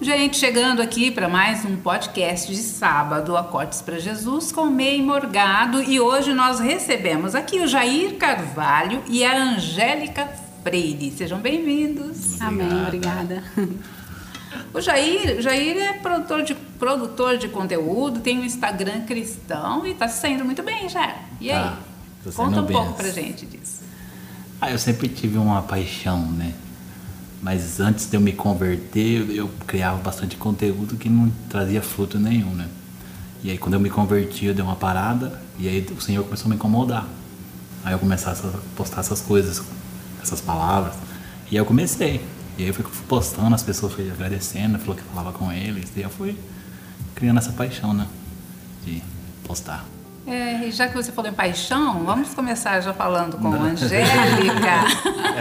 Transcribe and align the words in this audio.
Gente, 0.00 0.38
chegando 0.38 0.80
aqui 0.80 1.10
para 1.10 1.28
mais 1.28 1.62
um 1.64 1.76
podcast 1.76 2.50
de 2.50 2.62
sábado, 2.62 3.36
Acortes 3.36 3.82
para 3.82 3.98
Jesus, 3.98 4.50
com 4.50 4.64
Mei 4.66 5.02
Morgado. 5.02 5.82
E 5.82 6.00
hoje 6.00 6.32
nós 6.32 6.58
recebemos 6.58 7.34
aqui 7.34 7.60
o 7.60 7.66
Jair 7.66 8.16
Carvalho 8.16 9.02
e 9.06 9.22
a 9.22 9.42
Angélica 9.42 10.26
Freire. 10.62 11.10
Sejam 11.10 11.38
bem-vindos. 11.38 12.40
Amém, 12.40 12.82
obrigada. 12.82 13.44
O 14.72 14.80
Jair, 14.80 15.42
Jair 15.42 15.76
é 15.76 15.92
produtor 15.92 16.42
de, 16.44 16.54
produtor 16.54 17.36
de 17.36 17.48
conteúdo, 17.48 18.20
tem 18.20 18.38
um 18.38 18.44
Instagram 18.44 19.02
cristão 19.02 19.86
e 19.86 19.90
está 19.90 20.08
saindo 20.08 20.44
muito 20.44 20.62
bem 20.62 20.88
já. 20.88 21.14
E 21.40 21.50
aí? 21.50 21.58
Tá, 22.24 22.30
Conta 22.34 22.60
um 22.62 22.64
bem. 22.64 22.76
pouco 22.76 22.94
pra 22.94 23.10
gente 23.10 23.44
disso. 23.44 23.82
Ah, 24.60 24.70
eu 24.70 24.78
sempre 24.78 25.08
tive 25.08 25.36
uma 25.38 25.62
paixão, 25.62 26.20
né? 26.32 26.54
Mas 27.42 27.80
antes 27.80 28.08
de 28.08 28.16
eu 28.16 28.20
me 28.20 28.32
converter, 28.32 29.30
eu 29.30 29.48
criava 29.66 29.98
bastante 29.98 30.36
conteúdo 30.36 30.96
que 30.96 31.08
não 31.08 31.32
trazia 31.48 31.80
fruto 31.80 32.18
nenhum, 32.18 32.54
né? 32.54 32.68
E 33.42 33.50
aí 33.50 33.56
quando 33.56 33.74
eu 33.74 33.80
me 33.80 33.88
converti, 33.88 34.46
eu 34.46 34.54
dei 34.54 34.62
uma 34.62 34.76
parada 34.76 35.40
e 35.58 35.66
aí 35.66 35.86
o 35.96 36.00
Senhor 36.00 36.22
começou 36.24 36.46
a 36.46 36.48
me 36.50 36.56
incomodar. 36.56 37.08
Aí 37.82 37.94
eu 37.94 37.98
começasse 37.98 38.46
a 38.46 38.52
postar 38.76 39.00
essas 39.00 39.22
coisas, 39.22 39.62
essas 40.22 40.40
palavras. 40.40 40.94
E 41.50 41.56
aí 41.56 41.56
eu 41.56 41.64
comecei. 41.64 42.22
E 42.58 42.62
aí 42.62 42.68
eu 42.68 42.74
fui 42.74 42.84
postando, 43.08 43.54
as 43.54 43.62
pessoas 43.62 43.94
foram 43.94 44.10
agradecendo, 44.10 44.78
falou 44.78 44.96
que 44.96 45.02
falava 45.02 45.32
com 45.32 45.50
eles. 45.50 45.90
E 45.96 46.02
eu 46.02 46.10
fui 46.10 46.36
criando 47.14 47.38
essa 47.38 47.52
paixão, 47.52 47.94
né? 47.94 48.06
De 48.84 49.02
postar. 49.44 49.86
É, 50.26 50.66
e 50.66 50.72
já 50.72 50.86
que 50.86 50.94
você 50.94 51.10
falou 51.10 51.30
em 51.30 51.34
paixão, 51.34 52.04
vamos 52.04 52.34
começar 52.34 52.80
já 52.80 52.92
falando 52.92 53.38
com 53.38 53.52
a 53.52 53.56
Angélica. 53.56 54.84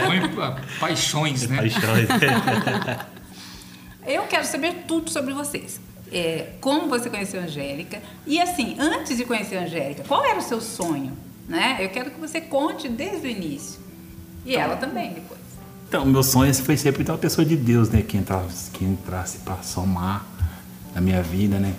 Põe 0.06 0.48
paixões, 0.80 1.48
né? 1.48 1.58
Paixões. 1.58 2.08
Eu 4.08 4.24
quero 4.24 4.46
saber 4.46 4.86
tudo 4.88 5.10
sobre 5.10 5.34
vocês. 5.34 5.80
É, 6.12 6.54
como 6.60 6.88
você 6.88 7.10
conheceu 7.10 7.40
a 7.40 7.44
Angélica? 7.44 8.02
E 8.26 8.42
assim, 8.42 8.76
antes 8.80 9.18
de 9.18 9.26
conhecer 9.26 9.58
a 9.58 9.62
Angélica, 9.64 10.04
qual 10.08 10.26
era 10.26 10.40
o 10.40 10.42
seu 10.42 10.60
sonho? 10.60 11.16
Né? 11.48 11.78
Eu 11.80 11.90
quero 11.90 12.10
que 12.12 12.20
você 12.20 12.42
conte 12.42 12.88
desde 12.88 13.28
o 13.28 13.30
início. 13.30 13.80
E 14.46 14.56
ela 14.56 14.76
também, 14.78 15.14
depois. 15.14 15.40
Então, 15.88 16.06
meu 16.06 16.24
sonho 16.24 16.54
foi 16.54 16.78
sempre 16.78 17.04
ter 17.04 17.12
uma 17.12 17.18
pessoa 17.18 17.44
de 17.44 17.56
Deus, 17.56 17.90
né? 17.90 18.02
Que 18.02 18.18
entrasse, 18.18 18.72
que 18.72 18.86
entrasse 18.86 19.40
para 19.40 19.58
somar 19.64 20.26
na 20.94 21.02
minha 21.02 21.22
vida, 21.22 21.60
né? 21.60 21.74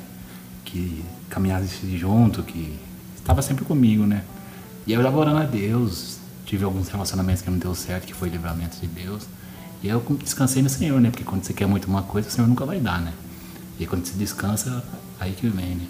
Que 0.64 1.04
caminhasse 1.28 1.96
junto, 1.96 2.42
que 2.42 2.76
estava 3.20 3.42
sempre 3.42 3.64
comigo, 3.64 4.04
né? 4.04 4.24
E 4.86 4.92
eu 4.92 5.02
já 5.02 5.10
orando 5.10 5.38
a 5.38 5.44
Deus, 5.44 6.18
tive 6.44 6.64
alguns 6.64 6.88
relacionamentos 6.88 7.42
que 7.42 7.50
não 7.50 7.58
deu 7.58 7.74
certo, 7.74 8.06
que 8.06 8.14
foi 8.14 8.28
livramento 8.28 8.76
de 8.80 8.86
Deus. 8.86 9.24
E 9.82 9.88
eu 9.88 10.04
descansei 10.22 10.62
no 10.62 10.68
Senhor, 10.68 11.00
né? 11.00 11.10
Porque 11.10 11.24
quando 11.24 11.44
você 11.44 11.52
quer 11.52 11.66
muito 11.66 11.86
uma 11.86 12.02
coisa, 12.02 12.28
o 12.28 12.30
Senhor 12.30 12.46
nunca 12.46 12.66
vai 12.66 12.80
dar, 12.80 13.00
né? 13.00 13.12
E 13.78 13.86
quando 13.86 14.04
você 14.04 14.14
descansa, 14.14 14.82
aí 15.18 15.32
que 15.32 15.48
vem, 15.48 15.76
né? 15.76 15.86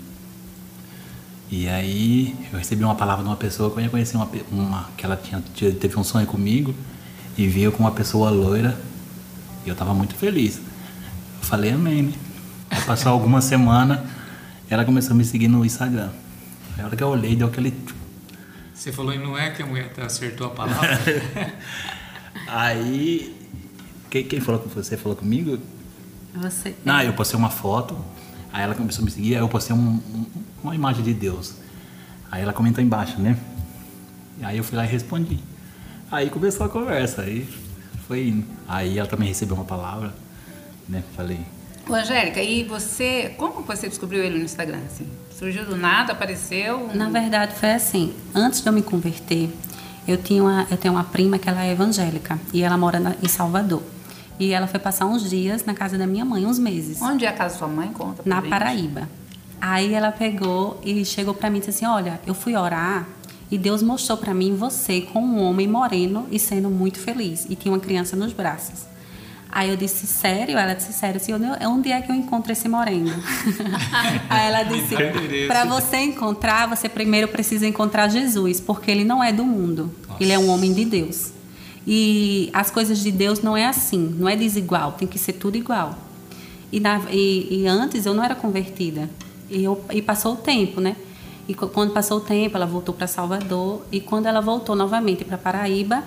E 1.50 1.68
aí 1.68 2.36
eu 2.52 2.58
recebi 2.58 2.84
uma 2.84 2.94
palavra 2.94 3.24
de 3.24 3.28
uma 3.28 3.36
pessoa 3.36 3.70
que 3.70 3.78
eu 3.78 3.82
ia 3.82 3.90
conhecer 3.90 4.16
uma, 4.16 4.28
uma 4.52 4.88
que 4.96 5.04
ela 5.04 5.16
tinha, 5.16 5.42
teve 5.72 5.98
um 5.98 6.04
sonho 6.04 6.26
comigo 6.26 6.72
e 7.36 7.48
veio 7.48 7.72
com 7.72 7.82
uma 7.82 7.90
pessoa 7.90 8.30
loira 8.30 8.78
e 9.66 9.68
eu 9.68 9.74
tava 9.74 9.92
muito 9.92 10.14
feliz. 10.14 10.58
Eu 10.58 11.42
falei 11.42 11.72
amém, 11.72 12.02
né? 12.02 12.12
Passou 12.86 13.10
alguma 13.12 13.40
semana, 13.40 14.04
ela 14.68 14.84
começou 14.84 15.12
a 15.12 15.16
me 15.16 15.24
seguir 15.24 15.48
no 15.48 15.64
Instagram. 15.64 16.10
Aí 16.80 16.84
a 16.84 16.86
hora 16.86 16.96
que 16.96 17.02
eu 17.02 17.08
olhei, 17.08 17.36
deu 17.36 17.46
aquele. 17.46 17.74
Você 18.72 18.90
falou 18.90 19.12
e 19.12 19.18
não 19.18 19.36
é 19.36 19.50
que 19.50 19.62
a 19.62 19.66
mulher 19.66 19.92
acertou 19.98 20.46
a 20.46 20.50
palavra? 20.50 20.98
Aí. 22.48 23.36
Quem, 24.08 24.24
quem 24.24 24.40
falou 24.40 24.60
com 24.60 24.70
você? 24.70 24.96
Falou 24.96 25.14
comigo? 25.14 25.58
Você. 26.34 26.74
Não, 26.84 27.02
eu 27.02 27.12
postei 27.12 27.38
uma 27.38 27.50
foto, 27.50 27.96
aí 28.52 28.62
ela 28.62 28.74
começou 28.74 29.02
a 29.02 29.04
me 29.04 29.10
seguir, 29.10 29.34
aí 29.34 29.40
eu 29.40 29.48
postei 29.48 29.74
um, 29.74 29.78
um, 29.78 30.26
uma 30.62 30.74
imagem 30.74 31.04
de 31.04 31.12
Deus. 31.12 31.54
Aí 32.30 32.42
ela 32.42 32.52
comentou 32.52 32.82
embaixo, 32.82 33.20
né? 33.20 33.36
Aí 34.42 34.56
eu 34.56 34.64
fui 34.64 34.76
lá 34.76 34.84
e 34.84 34.88
respondi. 34.88 35.38
Aí 36.10 36.30
começou 36.30 36.66
a 36.66 36.68
conversa, 36.68 37.22
aí 37.22 37.46
foi 38.08 38.28
indo. 38.28 38.46
Aí 38.66 38.98
ela 38.98 39.08
também 39.08 39.28
recebeu 39.28 39.54
uma 39.54 39.64
palavra, 39.64 40.14
né? 40.88 41.04
Falei. 41.14 41.40
Ô, 41.88 41.94
Angélica, 41.94 42.40
e 42.42 42.64
você, 42.64 43.34
como 43.36 43.62
você 43.62 43.88
descobriu 43.88 44.22
ele 44.22 44.38
no 44.38 44.44
Instagram? 44.44 44.78
Assim? 44.86 45.06
Surgiu 45.36 45.64
do 45.64 45.76
nada, 45.76 46.12
apareceu? 46.12 46.90
Na 46.94 47.08
verdade, 47.08 47.54
foi 47.54 47.72
assim. 47.72 48.14
Antes 48.34 48.60
de 48.60 48.68
eu 48.68 48.72
me 48.72 48.82
converter, 48.82 49.50
eu, 50.06 50.16
tinha 50.16 50.42
uma, 50.42 50.66
eu 50.70 50.76
tenho 50.76 50.94
uma 50.94 51.04
prima 51.04 51.38
que 51.38 51.48
ela 51.48 51.64
é 51.64 51.72
evangélica 51.72 52.38
e 52.52 52.62
ela 52.62 52.76
mora 52.76 53.00
na, 53.00 53.14
em 53.22 53.28
Salvador. 53.28 53.82
E 54.38 54.52
ela 54.52 54.66
foi 54.66 54.80
passar 54.80 55.06
uns 55.06 55.28
dias 55.28 55.64
na 55.64 55.74
casa 55.74 55.98
da 55.98 56.06
minha 56.06 56.24
mãe, 56.24 56.46
uns 56.46 56.58
meses. 56.58 57.00
Onde 57.02 57.24
é 57.24 57.28
a 57.28 57.32
casa 57.32 57.54
da 57.54 57.58
sua 57.58 57.68
mãe? 57.68 57.88
Conta 57.92 58.22
pra 58.22 58.34
Na 58.34 58.40
gente. 58.40 58.50
Paraíba. 58.50 59.08
Aí 59.60 59.92
ela 59.92 60.10
pegou 60.10 60.80
e 60.82 61.04
chegou 61.04 61.34
para 61.34 61.50
mim 61.50 61.58
e 61.58 61.60
disse 61.60 61.70
assim: 61.70 61.86
Olha, 61.86 62.20
eu 62.26 62.34
fui 62.34 62.56
orar 62.56 63.06
e 63.50 63.58
Deus 63.58 63.82
mostrou 63.82 64.16
para 64.16 64.32
mim 64.32 64.54
você 64.54 65.00
com 65.00 65.20
um 65.20 65.42
homem 65.42 65.66
moreno 65.66 66.26
e 66.30 66.38
sendo 66.38 66.70
muito 66.70 66.98
feliz. 66.98 67.46
E 67.50 67.56
tinha 67.56 67.72
uma 67.72 67.80
criança 67.80 68.16
nos 68.16 68.32
braços. 68.32 68.89
Aí 69.52 69.68
eu 69.68 69.76
disse, 69.76 70.06
sério? 70.06 70.56
Ela 70.56 70.74
disse, 70.74 70.92
sério, 70.92 71.18
senhor, 71.18 71.40
onde 71.66 71.90
é 71.90 72.00
que 72.00 72.10
eu 72.10 72.14
encontro 72.14 72.52
esse 72.52 72.68
moreno? 72.68 73.10
Aí 74.30 74.46
ela 74.46 74.62
disse, 74.62 74.94
para 75.48 75.64
você 75.64 75.96
encontrar, 75.98 76.68
você 76.68 76.88
primeiro 76.88 77.26
precisa 77.26 77.66
encontrar 77.66 78.08
Jesus, 78.08 78.60
porque 78.60 78.90
ele 78.90 79.04
não 79.04 79.22
é 79.22 79.32
do 79.32 79.44
mundo, 79.44 79.92
Nossa. 80.08 80.22
ele 80.22 80.32
é 80.32 80.38
um 80.38 80.48
homem 80.48 80.72
de 80.72 80.84
Deus. 80.84 81.32
E 81.86 82.48
as 82.52 82.70
coisas 82.70 83.00
de 83.00 83.10
Deus 83.10 83.40
não 83.40 83.56
é 83.56 83.66
assim, 83.66 84.14
não 84.18 84.28
é 84.28 84.36
desigual, 84.36 84.92
tem 84.92 85.08
que 85.08 85.18
ser 85.18 85.32
tudo 85.32 85.56
igual. 85.56 85.98
E, 86.70 86.78
na, 86.78 87.00
e, 87.10 87.62
e 87.62 87.66
antes 87.66 88.06
eu 88.06 88.14
não 88.14 88.22
era 88.22 88.36
convertida, 88.36 89.10
e, 89.50 89.64
eu, 89.64 89.84
e 89.92 90.00
passou 90.00 90.34
o 90.34 90.36
tempo, 90.36 90.80
né? 90.80 90.94
E 91.48 91.54
quando 91.54 91.92
passou 91.92 92.18
o 92.18 92.20
tempo, 92.20 92.56
ela 92.56 92.66
voltou 92.66 92.94
para 92.94 93.08
Salvador, 93.08 93.82
e 93.90 93.98
quando 94.00 94.26
ela 94.26 94.40
voltou 94.40 94.76
novamente 94.76 95.24
para 95.24 95.36
Paraíba, 95.36 96.04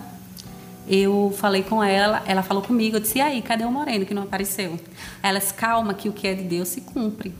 eu 0.87 1.33
falei 1.37 1.63
com 1.63 1.83
ela, 1.83 2.21
ela 2.25 2.43
falou 2.43 2.61
comigo, 2.61 2.97
eu 2.97 2.99
disse, 2.99 3.17
e 3.17 3.21
aí, 3.21 3.41
cadê 3.41 3.63
o 3.63 3.71
moreno 3.71 4.05
que 4.05 4.13
não 4.13 4.23
apareceu? 4.23 4.79
Ela 5.21 5.39
disse, 5.39 5.53
calma, 5.53 5.93
que 5.93 6.09
o 6.09 6.13
que 6.13 6.27
é 6.27 6.33
de 6.33 6.43
Deus 6.43 6.67
se 6.69 6.81
cumpre. 6.81 7.33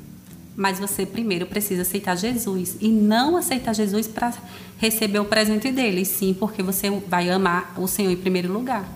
Mas 0.56 0.80
você 0.80 1.06
primeiro 1.06 1.46
precisa 1.46 1.82
aceitar 1.82 2.16
Jesus. 2.16 2.78
E 2.80 2.88
não 2.88 3.36
aceitar 3.36 3.74
Jesus 3.74 4.08
para 4.08 4.34
receber 4.78 5.20
o 5.20 5.26
presente 5.26 5.72
dele, 5.72 6.06
sim 6.06 6.34
porque 6.34 6.64
você 6.64 6.90
vai 7.08 7.30
amar 7.30 7.74
o 7.78 7.88
Senhor 7.88 8.12
em 8.12 8.18
primeiro 8.18 8.52
lugar. 8.52 8.88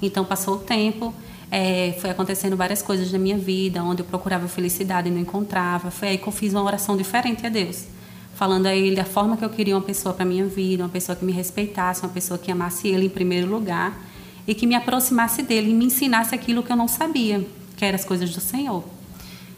Então, 0.00 0.24
passou 0.24 0.56
o 0.56 0.58
tempo, 0.58 1.12
é, 1.50 1.96
foi 2.00 2.10
acontecendo 2.10 2.56
várias 2.56 2.82
coisas 2.82 3.10
na 3.10 3.18
minha 3.18 3.38
vida, 3.38 3.82
onde 3.82 4.02
eu 4.02 4.06
procurava 4.06 4.46
felicidade 4.46 5.08
e 5.08 5.10
não 5.10 5.20
encontrava. 5.20 5.90
Foi 5.90 6.08
aí 6.08 6.18
que 6.18 6.26
eu 6.26 6.32
fiz 6.32 6.52
uma 6.52 6.62
oração 6.62 6.96
diferente 6.96 7.44
a 7.44 7.48
Deus 7.48 7.97
falando 8.38 8.66
a 8.66 8.74
ele 8.74 9.00
a 9.00 9.04
forma 9.04 9.36
que 9.36 9.44
eu 9.44 9.50
queria 9.50 9.74
uma 9.74 9.82
pessoa 9.82 10.14
para 10.14 10.24
minha 10.24 10.46
vida, 10.46 10.84
uma 10.84 10.88
pessoa 10.88 11.16
que 11.16 11.24
me 11.24 11.32
respeitasse, 11.32 12.04
uma 12.04 12.08
pessoa 12.08 12.38
que 12.38 12.52
amasse 12.52 12.86
ele 12.86 13.06
em 13.06 13.08
primeiro 13.08 13.50
lugar 13.50 14.00
e 14.46 14.54
que 14.54 14.64
me 14.64 14.76
aproximasse 14.76 15.42
dele 15.42 15.72
e 15.72 15.74
me 15.74 15.86
ensinasse 15.86 16.36
aquilo 16.36 16.62
que 16.62 16.70
eu 16.70 16.76
não 16.76 16.86
sabia, 16.86 17.44
que 17.76 17.84
eram 17.84 17.96
as 17.96 18.04
coisas 18.04 18.30
do 18.30 18.40
Senhor. 18.40 18.84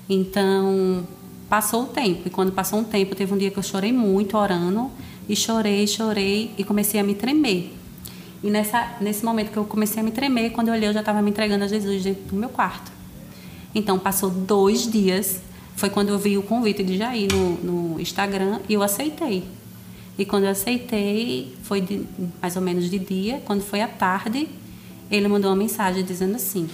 Então, 0.09 1.07
passou 1.47 1.83
o 1.83 1.87
tempo, 1.89 2.23
e 2.25 2.31
quando 2.31 2.53
passou 2.53 2.79
um 2.79 2.85
tempo, 2.85 3.15
teve 3.15 3.35
um 3.35 3.37
dia 3.37 3.51
que 3.51 3.59
eu 3.59 3.63
chorei 3.63 3.93
muito 3.93 4.35
orando, 4.39 4.91
e 5.29 5.37
chorei, 5.37 5.87
chorei, 5.87 6.51
e 6.57 6.65
comecei 6.65 6.99
a 6.99 7.05
me 7.05 7.15
tremer. 7.15 7.77
E 8.43 8.49
nessa, 8.49 8.97
nesse 8.99 9.23
momento 9.27 9.53
que 9.53 9.59
eu 9.59 9.65
comecei 9.65 10.01
a 10.01 10.03
me 10.03 10.11
tremer, 10.11 10.53
quando 10.53 10.69
eu 10.69 10.75
olhei, 10.75 10.89
eu 10.89 10.95
já 10.95 11.01
estava 11.01 11.21
me 11.21 11.29
entregando 11.29 11.65
a 11.65 11.69
Jesus 11.69 12.03
dentro 12.03 12.23
do 12.23 12.35
meu 12.35 12.49
quarto. 12.49 12.91
Então, 13.75 13.99
passou 13.99 14.31
dois 14.31 14.91
dias 14.91 15.43
foi 15.77 15.91
quando 15.91 16.11
eu 16.11 16.19
vi 16.19 16.37
o 16.37 16.43
convite 16.43 16.83
de 16.83 16.97
Jair 16.97 17.29
no, 17.33 17.55
no 17.93 18.01
Instagram 18.01 18.61
e 18.69 18.75
eu 18.75 18.83
aceitei. 18.83 19.45
E 20.19 20.25
quando 20.25 20.45
eu 20.45 20.51
aceitei, 20.51 21.57
foi 21.63 21.81
de, 21.81 22.07
mais 22.43 22.55
ou 22.57 22.63
menos 22.63 22.91
de 22.91 22.99
dia. 22.99 23.41
Quando 23.45 23.63
foi 23.63 23.81
à 23.81 23.89
tarde, 23.89 24.49
ele 25.11 25.27
mandou 25.29 25.51
uma 25.51 25.57
mensagem 25.57 26.05
dizendo 26.05 26.37
assim: 26.37 26.69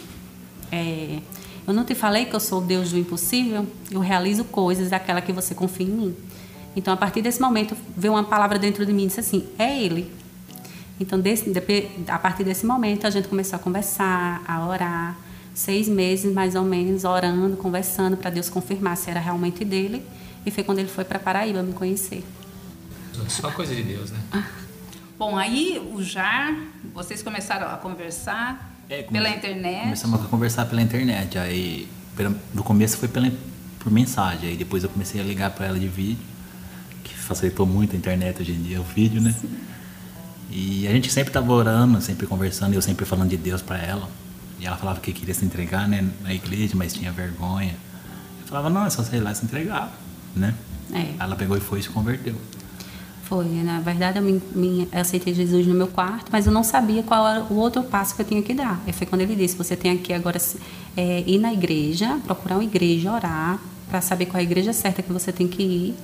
é, 0.73 1.21
Eu 1.67 1.73
não 1.73 1.85
te 1.85 1.95
falei 1.95 2.25
que 2.25 2.35
eu 2.35 2.41
sou 2.41 2.61
o 2.61 2.65
Deus 2.65 2.91
do 2.91 2.99
impossível? 2.99 3.67
Eu 3.91 4.01
realizo 4.01 4.45
coisas 4.45 4.91
daquela 4.91 5.21
que 5.21 5.33
você 5.33 5.55
confia 5.55 5.87
em 5.87 5.91
mim. 5.91 6.17
Então, 6.75 6.93
a 6.93 6.97
partir 6.97 7.23
desse 7.23 7.41
momento, 7.41 7.77
veio 7.97 8.15
uma 8.15 8.25
palavra 8.25 8.59
dentro 8.59 8.85
de 8.85 8.93
mim 8.93 9.05
e 9.05 9.07
disse 9.07 9.21
assim: 9.21 9.47
É 9.59 9.81
Ele. 9.81 10.11
Então, 10.99 11.21
desse, 11.21 11.53
a 12.09 12.19
partir 12.19 12.43
desse 12.43 12.67
momento, 12.67 13.07
a 13.07 13.11
gente 13.11 13.29
começou 13.29 13.57
a 13.57 13.61
conversar, 13.61 14.43
a 14.49 14.67
orar 14.67 15.26
seis 15.57 15.89
meses 15.89 16.35
mais 16.35 16.55
ou 16.55 16.63
menos 16.63 17.05
orando, 17.05 17.57
conversando 17.57 18.15
para 18.15 18.29
Deus 18.29 18.51
confirmar 18.51 18.95
se 18.97 19.11
era 19.11 19.19
realmente 19.19 19.65
dele. 19.65 20.05
E 20.45 20.51
foi 20.51 20.63
quando 20.63 20.81
ele 20.81 20.89
foi 20.89 21.03
para 21.03 21.19
Paraíba 21.19 21.63
me 21.63 21.73
conhecer. 21.73 22.23
Só 23.27 23.51
coisa 23.51 23.75
de 23.75 23.83
Deus, 23.83 24.11
né? 24.11 24.21
Bom, 25.19 25.35
aí 25.35 25.83
o 25.95 26.03
Jar, 26.03 26.55
vocês 26.95 27.23
começaram 27.23 27.69
a 27.73 27.79
conversar 27.79 28.71
é, 28.87 29.03
pela 29.05 29.31
internet. 29.31 29.85
Começamos 29.85 30.21
a 30.23 30.29
conversar 30.29 30.67
pela 30.67 30.83
internet. 30.83 31.39
Aí 31.39 31.89
no 32.53 32.63
começo 32.63 32.99
foi 32.99 33.09
pela, 33.09 33.33
por 33.81 33.91
mensagem. 33.91 34.51
Aí 34.51 34.57
depois 34.59 34.85
eu 34.85 34.91
comecei 34.91 35.19
a 35.23 35.25
ligar 35.25 35.51
para 35.53 35.67
ela 35.67 35.79
de 35.79 35.89
vídeo, 35.89 36.23
que 37.03 37.15
facilitou 37.15 37.65
muito 37.65 37.97
a 37.97 37.99
internet 37.99 38.43
hoje 38.43 38.53
em 38.53 38.63
dia, 38.63 38.79
o 38.79 38.85
vídeo, 38.85 39.23
né? 39.23 39.35
Sim. 39.41 39.49
E 40.51 40.87
a 40.87 40.93
gente 40.93 41.11
sempre 41.11 41.31
estava 41.31 41.51
orando, 41.51 41.99
sempre 42.03 42.27
conversando, 42.27 42.75
e 42.75 42.77
eu 42.77 42.83
sempre 42.83 43.07
falando 43.07 43.31
de 43.31 43.39
Deus 43.39 43.63
para 43.63 43.79
ela. 43.79 44.07
E 44.59 44.67
ela 44.67 44.77
falava 44.77 45.01
que 45.01 45.13
queria 45.13 45.35
se 45.35 45.45
entregar, 45.45 45.87
né, 45.89 46.09
na 46.23 46.33
igreja, 46.33 46.75
mas 46.77 46.93
tinha 46.95 47.13
vergonha. 47.13 47.75
Eu 48.41 48.47
falava, 48.47 48.71
não, 48.71 48.87
é 48.87 48.91
só 48.91 49.03
você 49.03 49.17
ir 49.17 49.21
lá 49.21 49.33
e 49.33 49.35
se 49.35 49.45
entregar, 49.45 49.93
né? 50.35 50.55
É. 50.93 51.15
Ela 51.19 51.35
pegou 51.37 51.57
e 51.57 51.61
foi 51.61 51.81
e 51.81 51.83
se 51.83 51.89
converteu. 51.89 52.35
Foi, 53.25 53.45
na 53.45 53.81
verdade 53.81 54.19
eu 54.19 54.23
me, 54.23 54.41
me- 54.55 54.89
aceitei 54.93 55.35
Jesus 55.35 55.67
no 55.67 55.75
meu 55.75 55.89
quarto, 55.89 56.27
mas 56.31 56.47
eu 56.47 56.53
não 56.53 56.63
sabia 56.63 57.03
qual 57.03 57.27
era 57.27 57.43
o 57.51 57.57
outro 57.57 57.83
passo 57.83 58.15
que 58.15 58.23
eu 58.23 58.27
tinha 58.27 58.41
que 58.41 58.55
dar. 58.55 58.81
E 58.87 58.93
foi 58.93 59.05
quando 59.05 59.23
ele 59.23 59.35
disse: 59.35 59.57
você 59.57 59.75
tem 59.75 59.99
que 59.99 60.13
agora 60.13 60.41
é, 60.97 61.25
ir 61.27 61.39
na 61.39 61.53
igreja, 61.53 62.21
procurar 62.25 62.55
uma 62.55 62.63
igreja, 62.63 63.13
orar, 63.13 63.59
para 63.91 64.01
saber 64.01 64.27
qual 64.27 64.37
é 64.39 64.41
a 64.41 64.45
igreja 64.45 64.73
certa 64.73 65.03
que 65.03 65.13
você 65.13 65.33
tem 65.33 65.49
que 65.49 65.61
ir. 65.63 65.95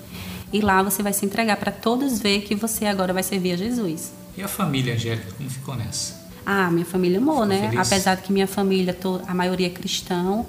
E 0.52 0.60
lá 0.60 0.82
você 0.82 1.00
vai 1.00 1.12
se 1.12 1.24
entregar 1.24 1.56
para 1.58 1.70
todos 1.70 2.18
ver 2.20 2.40
que 2.42 2.56
você 2.56 2.86
agora 2.86 3.12
vai 3.12 3.22
servir 3.22 3.52
a 3.52 3.56
Jesus. 3.56 4.12
E 4.36 4.42
a 4.42 4.48
família, 4.48 4.94
Angélica, 4.94 5.30
como 5.38 5.48
ficou 5.48 5.76
nessa? 5.76 6.20
Ah, 6.44 6.70
minha 6.70 6.84
família 6.86 7.18
amou, 7.18 7.44
né? 7.46 7.70
feliz? 7.70 7.86
Apesar 7.86 8.16
de 8.16 8.22
que 8.22 8.32
minha 8.32 8.46
família, 8.46 8.96
a 9.26 9.34
maioria 9.34 9.66
é 9.68 9.70
cristão, 9.70 10.44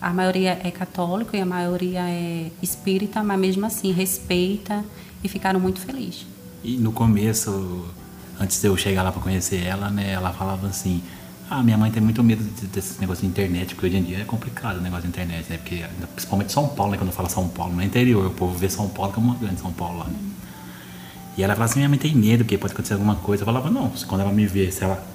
a 0.00 0.12
maioria 0.12 0.58
é 0.62 0.70
católico 0.70 1.36
e 1.36 1.40
a 1.40 1.46
maioria 1.46 2.00
é 2.00 2.50
espírita, 2.62 3.22
mas 3.22 3.38
mesmo 3.38 3.64
assim 3.66 3.92
respeita 3.92 4.84
e 5.22 5.28
ficaram 5.28 5.58
muito 5.60 5.80
felizes. 5.80 6.26
E 6.64 6.76
no 6.76 6.90
começo, 6.92 7.86
antes 8.40 8.60
de 8.60 8.66
eu 8.66 8.76
chegar 8.76 9.02
lá 9.02 9.12
pra 9.12 9.22
conhecer 9.22 9.62
ela, 9.64 9.88
né, 9.90 10.10
ela 10.12 10.32
falava 10.32 10.66
assim: 10.66 11.00
Ah, 11.48 11.62
minha 11.62 11.78
mãe 11.78 11.92
tem 11.92 12.02
muito 12.02 12.24
medo 12.24 12.42
de- 12.42 12.66
desse 12.66 13.00
negócio 13.00 13.22
de 13.22 13.28
internet, 13.28 13.74
porque 13.74 13.86
hoje 13.86 13.96
em 13.98 14.02
dia 14.02 14.18
é 14.18 14.24
complicado 14.24 14.78
o 14.78 14.80
negócio 14.80 15.02
de 15.04 15.08
internet, 15.08 15.46
né? 15.48 15.58
Porque 15.58 15.84
principalmente 16.14 16.50
São 16.52 16.66
Paulo, 16.68 16.90
né? 16.92 16.98
Quando 16.98 17.10
eu 17.10 17.14
falo 17.14 17.30
São 17.30 17.48
Paulo, 17.48 17.72
no 17.72 17.82
interior, 17.84 18.26
o 18.26 18.30
povo 18.30 18.58
vê 18.58 18.68
São 18.68 18.88
Paulo 18.88 19.12
como 19.12 19.28
uma 19.28 19.36
grande 19.36 19.60
São 19.60 19.72
Paulo 19.72 19.98
lá, 20.00 20.06
né? 20.06 20.18
E 21.38 21.42
ela 21.44 21.54
falava 21.54 21.70
assim: 21.70 21.78
Minha 21.78 21.88
mãe 21.88 21.98
tem 21.98 22.14
medo, 22.16 22.42
porque 22.44 22.58
pode 22.58 22.72
acontecer 22.72 22.94
alguma 22.94 23.14
coisa. 23.16 23.42
Eu 23.42 23.46
falava: 23.46 23.70
Não, 23.70 23.96
se 23.96 24.04
quando 24.04 24.22
ela 24.22 24.32
me 24.32 24.44
ver, 24.46 24.72
se 24.72 24.82
ela. 24.82 25.14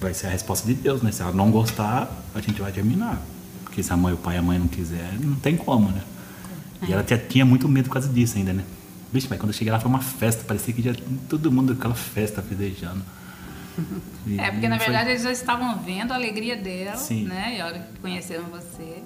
Vai 0.00 0.14
ser 0.14 0.28
a 0.28 0.30
resposta 0.30 0.66
de 0.66 0.74
Deus, 0.74 1.02
né? 1.02 1.10
Se 1.12 1.22
ela 1.22 1.32
não 1.32 1.50
gostar, 1.50 2.10
a 2.34 2.40
gente 2.40 2.60
vai 2.60 2.70
terminar. 2.72 3.20
Porque 3.64 3.82
se 3.82 3.92
a 3.92 3.96
mãe, 3.96 4.12
o 4.14 4.16
pai 4.16 4.36
e 4.36 4.38
a 4.38 4.42
mãe 4.42 4.58
não 4.58 4.68
quiser, 4.68 5.12
não 5.20 5.34
tem 5.36 5.56
como, 5.56 5.90
né? 5.90 6.02
E 6.88 6.92
ela 6.92 7.02
tinha, 7.02 7.18
tinha 7.18 7.44
muito 7.44 7.68
medo 7.68 7.86
por 7.88 7.94
causa 7.94 8.08
disso 8.08 8.36
ainda, 8.38 8.52
né? 8.52 8.64
Vixe, 9.12 9.26
mas 9.28 9.38
quando 9.38 9.50
eu 9.50 9.54
cheguei 9.56 9.72
lá 9.72 9.80
foi 9.80 9.90
uma 9.90 10.00
festa, 10.00 10.44
parecia 10.44 10.72
que 10.72 10.82
já 10.82 10.92
todo 11.28 11.50
mundo 11.50 11.72
aquela 11.72 11.94
festa 11.94 12.42
festejando. 12.42 13.02
E 14.26 14.38
É, 14.38 14.50
porque 14.50 14.68
na 14.68 14.76
foi- 14.76 14.86
verdade 14.86 15.10
eles 15.10 15.22
já 15.22 15.30
estavam 15.32 15.78
vendo 15.78 16.12
a 16.12 16.16
alegria 16.16 16.56
dela, 16.56 16.96
Sim. 16.96 17.24
né? 17.24 17.56
E 17.56 17.60
a 17.60 17.66
hora 17.66 17.78
que 17.78 18.00
conheceram 18.00 18.44
você. 18.44 19.02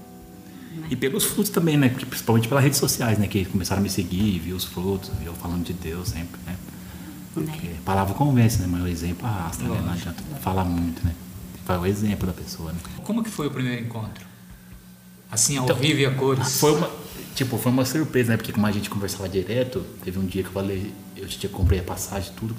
E 0.91 0.97
pelos 0.97 1.25
frutos 1.25 1.51
também, 1.51 1.77
né? 1.77 1.91
Principalmente 1.91 2.49
pelas 2.49 2.65
redes 2.65 2.79
sociais, 2.79 3.19
né? 3.19 3.27
Que 3.29 3.45
começaram 3.45 3.81
a 3.81 3.83
me 3.83 3.91
seguir, 3.91 4.39
viu 4.39 4.57
os 4.57 4.65
frutos, 4.65 5.11
viu 5.19 5.27
eu 5.29 5.35
falando 5.35 5.63
de 5.65 5.75
Deus 5.75 6.09
sempre, 6.09 6.41
né? 6.47 6.57
A 7.37 7.85
palavra 7.85 8.15
convence, 8.15 8.61
né? 8.61 8.67
Mas 8.69 8.83
o 8.83 8.87
exemplo 8.89 9.27
arrasta, 9.27 9.65
né? 9.65 9.83
Não 9.85 9.93
adianta 9.93 10.23
falar 10.41 10.65
muito, 10.65 11.05
né? 11.05 11.15
Foi 11.65 11.79
o 11.79 11.87
exemplo 11.87 12.27
da 12.27 12.33
pessoa, 12.33 12.73
né? 12.73 12.79
Como 13.05 13.23
que 13.23 13.31
foi 13.31 13.47
o 13.47 13.51
primeiro 13.51 13.83
encontro? 13.83 14.27
Assim, 15.31 15.57
ao 15.57 15.65
Então, 15.65 15.77
vivo 15.77 16.01
e 16.01 16.07
a 16.07 16.11
cores? 16.11 16.61
Foi 16.61 16.75
uma, 16.75 16.91
tipo, 17.35 17.57
foi 17.57 17.73
uma 17.73 17.85
surpresa, 17.87 18.33
né? 18.33 18.37
Porque 18.37 18.53
como 18.53 18.67
a 18.67 18.73
gente 18.73 18.91
conversava 18.91 19.29
direto, 19.29 19.85
teve 20.05 20.19
um 20.19 20.27
dia 20.27 20.43
que 20.43 20.49
eu 20.49 20.53
falei, 20.53 20.93
eu 21.17 21.27
tinha 21.27 21.51
comprei 21.51 21.81
a 21.81 21.83
passagem 21.83 22.33
e 22.33 22.37
tudo, 22.39 22.55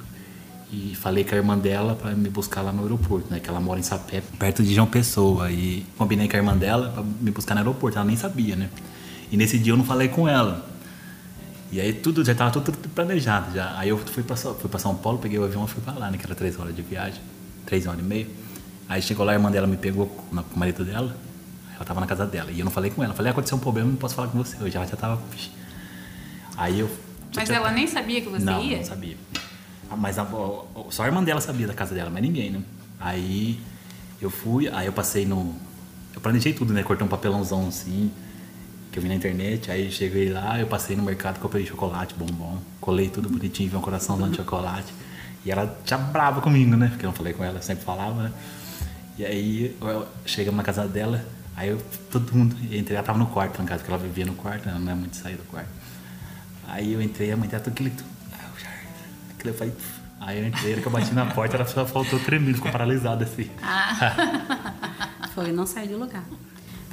e 0.72 0.96
falei 0.96 1.24
com 1.24 1.36
a 1.36 1.38
irmã 1.38 1.56
dela 1.56 1.94
para 1.94 2.12
me 2.16 2.30
buscar 2.30 2.62
lá 2.64 2.72
no 2.72 2.82
aeroporto, 2.82 3.32
né? 3.32 3.40
Que 3.40 3.48
ela 3.48 3.60
mora 3.60 3.80
em 3.80 3.84
Sapé, 3.84 4.24
perto 4.40 4.64
de 4.64 4.74
João 4.74 4.88
Pessoa, 4.88 5.52
e 5.52 5.86
combinei 5.98 6.28
com 6.28 6.36
a 6.36 6.40
irmã 6.40 6.58
dela 6.58 6.90
para 6.90 7.04
me 7.04 7.30
buscar 7.30 7.54
no 7.54 7.60
aeroporto, 7.60 8.00
ela 8.00 8.08
nem 8.08 8.18
sabia, 8.18 8.56
né? 8.56 8.70
E 9.32 9.38
nesse 9.38 9.60
dia 9.60 9.74
eu 9.74 9.78
não 9.78 9.86
falei 9.86 10.08
com 10.08 10.28
ela. 10.28 10.66
E 11.74 11.82
aí 11.82 11.92
tudo, 11.92 12.24
já 12.24 12.36
tava 12.36 12.52
tudo, 12.52 12.72
tudo 12.72 12.90
planejado 12.90 13.52
já. 13.56 13.76
Aí 13.80 13.90
eu 13.90 13.98
fui 13.98 14.22
pra, 14.22 14.36
São- 14.36 14.54
fui 14.54 14.70
pra 14.70 14.78
São 14.80 14.94
Paulo, 14.96 15.18
peguei 15.18 15.40
o 15.40 15.44
avião 15.44 15.66
e 15.66 15.68
fui 15.68 15.82
pra 15.82 15.94
lá, 15.94 16.12
né? 16.12 16.20
Que 16.20 16.26
era 16.26 16.36
três 16.36 16.60
horas 16.60 16.76
de 16.76 16.84
viagem, 16.84 17.20
três 17.66 17.88
horas 17.88 18.00
e 18.00 18.04
meia. 18.04 18.28
Aí 18.88 19.02
chegou 19.02 19.26
lá, 19.26 19.32
a 19.32 19.36
irmã 19.36 19.50
dela 19.50 19.66
me 19.66 19.76
pegou 19.78 20.06
com 20.06 20.36
o 20.36 20.60
marido 20.60 20.86
dela, 20.86 21.18
ela 21.76 21.84
tava 21.84 22.00
na 22.00 22.06
casa 22.06 22.28
dela. 22.28 22.52
E 22.52 22.60
eu 22.60 22.66
não 22.66 22.72
falei 22.72 22.92
com 22.92 23.04
ela. 23.04 23.14
Falei, 23.16 23.30
ah, 23.30 23.34
aconteceu 23.34 23.58
um 23.58 23.62
problema, 23.62 23.90
não 23.90 23.96
posso 23.98 24.14
falar 24.14 24.28
com 24.28 24.38
você. 24.38 24.56
Eu 24.62 24.70
já, 24.70 24.86
já 24.86 24.96
tava. 24.96 25.20
Aí 26.58 26.80
eu. 26.80 26.90
Mas 27.36 27.50
ela 27.50 27.72
nem 27.72 27.88
sabia 27.88 28.22
que 28.22 28.30
você 28.30 28.46
não, 28.46 28.62
ia? 28.62 28.78
não 28.78 28.84
sabia. 28.86 29.18
Ah, 29.90 29.96
Mas 29.96 30.20
a- 30.20 30.28
só 30.92 31.04
a 31.04 31.08
irmã 31.08 31.24
dela 31.24 31.42
sabia 31.42 31.66
da 31.66 31.74
casa 31.74 31.96
dela, 31.96 32.10
mas 32.12 32.22
ninguém, 32.22 32.52
né? 32.52 32.62
Aí 33.00 33.60
eu 34.22 34.30
fui, 34.30 34.68
aí 34.70 34.86
eu 34.86 34.94
passei 34.94 35.26
no. 35.26 35.56
Eu 36.14 36.22
planejei 36.22 36.54
tudo, 36.54 36.72
né? 36.72 36.84
Cortei 36.84 37.04
um 37.06 37.10
papelãozão 37.10 37.68
assim, 37.68 38.12
que 38.94 39.00
eu 39.00 39.04
vi 39.04 39.10
na 39.10 39.16
internet. 39.16 39.72
Aí 39.72 39.92
cheguei 39.92 40.30
lá, 40.30 40.60
eu 40.60 40.68
passei 40.68 40.96
no 40.96 41.04
mercado, 41.04 41.40
comprei 41.40 41.66
chocolate, 41.66 42.14
bombom, 42.14 42.60
colei 42.80 43.10
tudo 43.10 43.28
bonitinho, 43.28 43.70
vi 43.70 43.76
um 43.76 43.82
coraçãozão 43.82 44.30
de 44.30 44.38
chocolate. 44.38 44.94
E 45.44 45.52
ela 45.52 45.78
já 45.84 45.98
brava 45.98 46.40
comigo, 46.40 46.76
né? 46.78 46.88
Porque 46.90 47.06
eu 47.06 47.10
não 47.10 47.16
falei 47.16 47.34
com 47.34 47.44
ela, 47.44 47.62
sempre 47.62 47.84
falava, 47.84 48.24
né? 48.24 48.32
E 49.18 49.26
aí 49.26 49.78
chegamos 50.26 50.58
na 50.58 50.64
casa 50.64 50.88
dela, 50.88 51.26
aí 51.56 51.70
eu, 51.70 51.82
todo 52.12 52.34
mundo, 52.34 52.56
eu 52.72 52.80
entrei, 52.80 52.96
ela 52.96 53.06
tava 53.06 53.18
no 53.18 53.28
quarto 53.28 53.62
em 53.62 53.66
casa, 53.66 53.80
porque 53.80 53.92
ela 53.92 54.02
vivia 54.02 54.26
no 54.26 54.34
quarto, 54.36 54.66
né? 54.66 54.72
ela 54.72 54.80
não 54.80 54.92
é 54.92 54.96
muito 54.96 55.18
sair 55.18 55.36
do 55.36 55.44
quarto. 55.44 55.70
Aí 56.68 56.94
eu 56.94 57.02
entrei, 57.02 57.32
a 57.32 57.38
mãe 57.38 57.50
dela 57.50 57.62
tudo. 57.64 57.92
Ah. 58.32 58.50
Aquilo 59.32 59.50
eu 59.50 59.54
falei, 59.54 59.74
aí 60.20 60.40
eu 60.40 60.48
entrei, 60.48 60.76
que 60.76 60.86
eu 60.86 60.92
bati 60.92 61.14
na 61.14 61.26
porta, 61.26 61.58
ela 61.58 61.66
só 61.66 61.86
faltou 61.86 62.20
tremendo, 62.20 62.56
ficou 62.56 62.72
paralisada 62.72 63.26
assim. 63.26 63.50
Foi, 65.36 65.52
não 65.52 65.66
saí 65.66 65.88
do 65.88 65.98
lugar. 65.98 66.24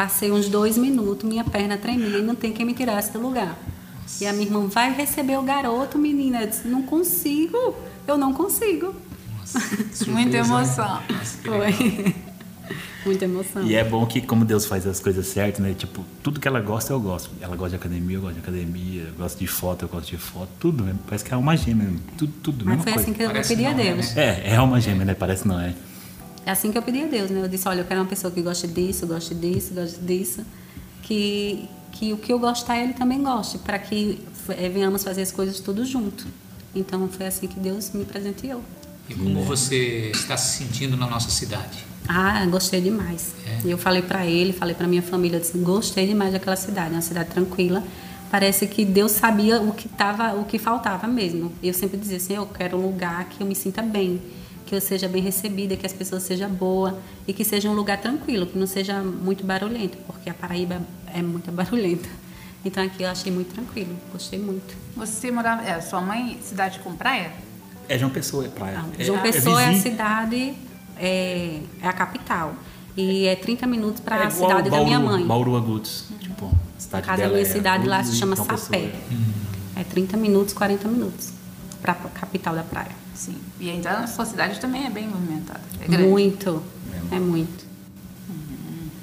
Passei 0.01 0.33
uns 0.33 0.49
dois 0.49 0.79
minutos, 0.79 1.29
minha 1.29 1.45
perna 1.45 1.77
tremia 1.77 2.21
e 2.21 2.23
não 2.23 2.35
tem 2.35 2.55
quem 2.55 2.65
me 2.65 2.73
tirasse 2.73 3.13
do 3.13 3.21
lugar. 3.21 3.55
E 4.19 4.27
a 4.27 4.33
minha 4.33 4.47
irmã 4.47 4.67
vai 4.67 4.95
receber 4.95 5.37
o 5.37 5.43
garoto, 5.43 5.99
menina. 5.99 6.41
Eu 6.41 6.47
disse, 6.47 6.67
não 6.67 6.81
consigo, 6.85 7.77
eu 8.07 8.17
não 8.17 8.33
consigo. 8.33 8.95
Nossa, 9.39 9.61
surpresa, 9.93 10.11
Muita 10.11 10.31
né? 10.31 10.39
emoção. 10.39 11.03
Nossa. 11.07 11.37
Foi. 11.45 12.15
Muita 13.05 13.25
emoção. 13.27 13.63
E 13.63 13.75
é 13.75 13.85
bom 13.85 14.07
que, 14.07 14.23
como 14.23 14.43
Deus 14.43 14.65
faz 14.65 14.87
as 14.87 15.01
coisas 15.01 15.27
certas, 15.27 15.61
né? 15.61 15.75
Tipo, 15.75 16.03
tudo 16.23 16.41
que 16.41 16.49
ela 16.49 16.63
gosta, 16.63 16.95
eu 16.95 17.01
gosto. 17.01 17.29
Ela 17.39 17.55
gosta 17.55 17.77
de 17.77 17.77
academia, 17.77 18.17
eu 18.17 18.23
gosto 18.23 18.35
de 18.37 18.41
academia. 18.41 19.03
Eu 19.03 19.15
gosto 19.19 19.39
de 19.39 19.47
foto, 19.47 19.85
eu 19.85 19.89
gosto 19.91 20.09
de 20.09 20.17
foto. 20.17 20.49
Tudo, 20.59 20.83
né? 20.83 20.95
Parece 21.07 21.27
que 21.27 21.35
é 21.35 21.37
uma 21.37 21.55
gêmea. 21.59 21.93
Tudo, 22.17 22.33
tudo, 22.43 22.65
Mas 22.65 22.77
mesma 22.79 22.85
foi 22.85 22.93
coisa. 22.95 23.07
assim 23.07 23.13
que 23.13 23.23
eu 23.23 23.27
Parece 23.29 23.55
pedi 23.55 23.67
a 23.67 23.75
né? 23.75 23.85
Deus. 23.93 24.17
É, 24.17 24.55
é 24.55 24.61
uma 24.63 24.81
gêmea, 24.81 25.05
né? 25.05 25.13
Parece 25.13 25.47
não, 25.47 25.61
é. 25.61 25.75
É 26.45 26.51
assim 26.51 26.73
que 26.73 26.79
eu 26.79 26.83
pedi 26.83 27.03
a 27.03 27.07
Deus, 27.07 27.31
né? 27.31 27.43
Eu 27.43 27.49
disse, 27.49 27.69
olha, 27.69 27.81
eu 27.81 27.85
quero 27.85 28.01
uma 28.01 28.07
pessoa 28.07 28.31
que 28.31 28.41
goste 28.41 28.67
disso, 28.67 29.07
goste 29.07 29.35
disso, 29.35 29.75
goste 29.75 30.01
disso. 30.01 30.45
Que, 31.03 31.69
que 31.93 32.13
o 32.13 32.17
que 32.17 32.33
eu 32.33 32.39
gostar, 32.39 32.79
ele 32.79 32.95
também 32.95 33.23
goste. 33.23 33.59
Para 33.59 33.79
que 33.79 34.21
eh, 34.49 34.69
venhamos 34.69 35.05
fazer 35.05 35.23
as 35.23 35.33
coisas 35.33 35.61
tudo 35.61 35.85
junto. 35.85 36.27
Então, 36.75 37.09
foi 37.09 37.27
assim 37.27 37.47
que 37.47 37.59
Deus 37.59 37.91
me 37.93 38.05
presenteou. 38.05 38.63
E 39.09 39.15
como 39.15 39.43
você 39.43 40.11
está 40.15 40.37
se 40.37 40.59
sentindo 40.59 40.97
na 40.97 41.07
nossa 41.07 41.31
cidade? 41.31 41.85
Ah, 42.09 42.45
gostei 42.47 42.81
demais. 42.81 43.35
É? 43.47 43.61
Eu 43.65 43.77
falei 43.77 44.03
para 44.03 44.25
ele, 44.25 44.53
falei 44.53 44.75
para 44.75 44.87
minha 44.87 45.03
família, 45.03 45.37
eu 45.37 45.41
disse, 45.41 45.59
gostei 45.59 46.07
demais 46.07 46.33
daquela 46.33 46.57
cidade, 46.57 46.91
é 46.91 46.93
uma 46.93 47.03
cidade 47.03 47.31
tranquila. 47.31 47.83
Parece 48.31 48.67
que 48.69 48.85
Deus 48.85 49.13
sabia 49.13 49.61
o 49.61 49.73
que 49.73 49.89
tava, 49.89 50.35
o 50.35 50.45
que 50.45 50.59
faltava 50.59 51.07
mesmo. 51.09 51.53
Eu 51.63 51.75
sempre 51.75 51.97
dizia 51.99 52.17
assim, 52.17 52.35
eu 52.35 52.47
quero 52.47 52.79
um 52.79 52.83
lugar 52.83 53.29
que 53.29 53.43
eu 53.43 53.47
me 53.47 53.57
sinta 53.57 53.83
bem, 53.83 54.21
que 54.71 54.77
eu 54.77 54.81
seja 54.81 55.09
bem 55.09 55.21
recebida, 55.21 55.75
que 55.77 55.85
as 55.85 55.93
pessoas 55.93 56.23
sejam 56.23 56.49
boas 56.49 56.95
e 57.27 57.33
que 57.33 57.45
seja 57.45 57.69
um 57.69 57.73
lugar 57.75 57.99
tranquilo, 58.01 58.47
que 58.47 58.57
não 58.57 58.69
seja 58.69 59.03
muito 59.03 59.45
barulhento, 59.45 59.99
porque 60.07 60.31
a 60.31 60.35
Paraíba 60.35 60.81
é 61.13 61.21
muito 61.21 61.51
barulhenta. 61.53 62.09
Então 62.65 62.81
aqui 62.85 63.03
eu 63.03 63.09
achei 63.11 63.33
muito 63.33 63.53
tranquilo, 63.53 63.97
gostei 64.13 64.39
muito. 64.39 64.77
Você 64.97 65.31
morava. 65.33 65.65
É, 65.67 65.81
sua 65.81 66.01
mãe, 66.01 66.39
cidade 66.41 66.79
com 66.79 66.95
praia? 66.95 67.33
É 67.89 67.99
João 67.99 68.13
Pessoa, 68.13 68.45
é 68.47 68.49
praia. 68.49 68.79
Não, 68.79 68.91
é, 68.97 69.03
João 69.05 69.19
Pessoa 69.21 69.61
é, 69.61 69.65
a 69.67 69.71
vizinho. 69.71 69.91
cidade, 69.91 70.55
é, 70.97 71.59
é 71.83 71.89
a 71.89 71.93
capital. 71.93 72.55
E 72.97 73.27
é 73.27 73.35
30 73.35 73.67
minutos 73.67 74.01
para 74.01 74.17
É 74.19 74.27
a 74.27 74.31
cidade 74.31 74.65
da 74.65 74.71
Bauru, 74.71 74.85
minha 74.87 75.01
mãe. 75.01 75.27
Bauru 75.27 75.57
Agudos. 75.57 76.05
Tipo, 76.21 76.47
a 76.47 76.49
A 76.77 76.81
cidade 76.81 77.07
casa 77.07 77.23
da 77.23 77.29
dela 77.29 77.39
minha 77.39 77.49
é 77.49 77.53
cidade 77.53 77.89
lá 77.89 78.05
se 78.05 78.15
chama 78.17 78.37
Sapé. 78.37 78.93
é. 79.77 79.81
É 79.81 79.85
30 79.85 80.17
minutos, 80.17 80.53
40 80.55 80.87
minutos 80.87 81.33
para 81.83 81.93
a 81.93 81.95
capital 81.95 82.55
da 82.55 82.63
praia. 82.63 83.00
Sim. 83.21 83.37
E 83.61 83.69
então 83.69 83.93
a 83.93 84.07
sua 84.07 84.25
cidade 84.25 84.59
também 84.59 84.87
é 84.87 84.91
bem 84.91 85.07
movimentada. 85.07 85.61
É 85.79 85.87
grande. 85.87 86.09
Muito, 86.09 86.65
é 87.13 87.19
muito. 87.19 87.67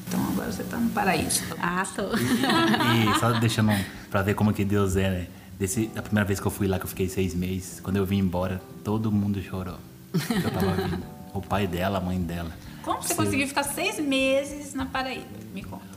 Então 0.08 0.20
agora 0.30 0.52
você 0.52 0.64
está 0.64 0.76
no 0.78 0.90
paraíso. 0.90 1.44
Ah, 1.62 1.86
tô. 1.96 2.02
E 2.16 3.20
só 3.20 3.32
deixando 3.34 3.72
pra 4.10 4.24
ver 4.24 4.34
como 4.34 4.52
que 4.52 4.66
Deus 4.66 4.96
é, 4.96 5.10
né? 5.12 5.28
Desse, 5.60 5.92
a 5.96 6.02
primeira 6.02 6.26
vez 6.26 6.40
que 6.40 6.48
eu 6.48 6.52
fui 6.52 6.68
lá, 6.68 6.80
que 6.80 6.86
eu 6.86 6.90
fiquei 6.90 7.08
seis 7.08 7.36
meses, 7.36 7.80
quando 7.80 7.98
eu 7.98 8.08
vim 8.08 8.18
embora, 8.18 8.60
todo 8.84 9.12
mundo 9.12 9.40
chorou. 9.44 9.78
Eu 10.14 10.52
tava 10.52 10.74
vindo. 10.74 11.04
O 11.34 11.42
pai 11.42 11.68
dela, 11.68 12.00
a 12.00 12.02
mãe 12.02 12.20
dela. 12.20 12.50
Como 12.82 13.00
você 13.00 13.10
Sim. 13.10 13.16
conseguiu 13.16 13.48
ficar 13.48 13.62
seis 13.62 14.00
meses 14.00 14.74
na 14.74 14.88
Paraíba? 14.88 15.28
Me 15.54 15.62
conta. 15.62 15.97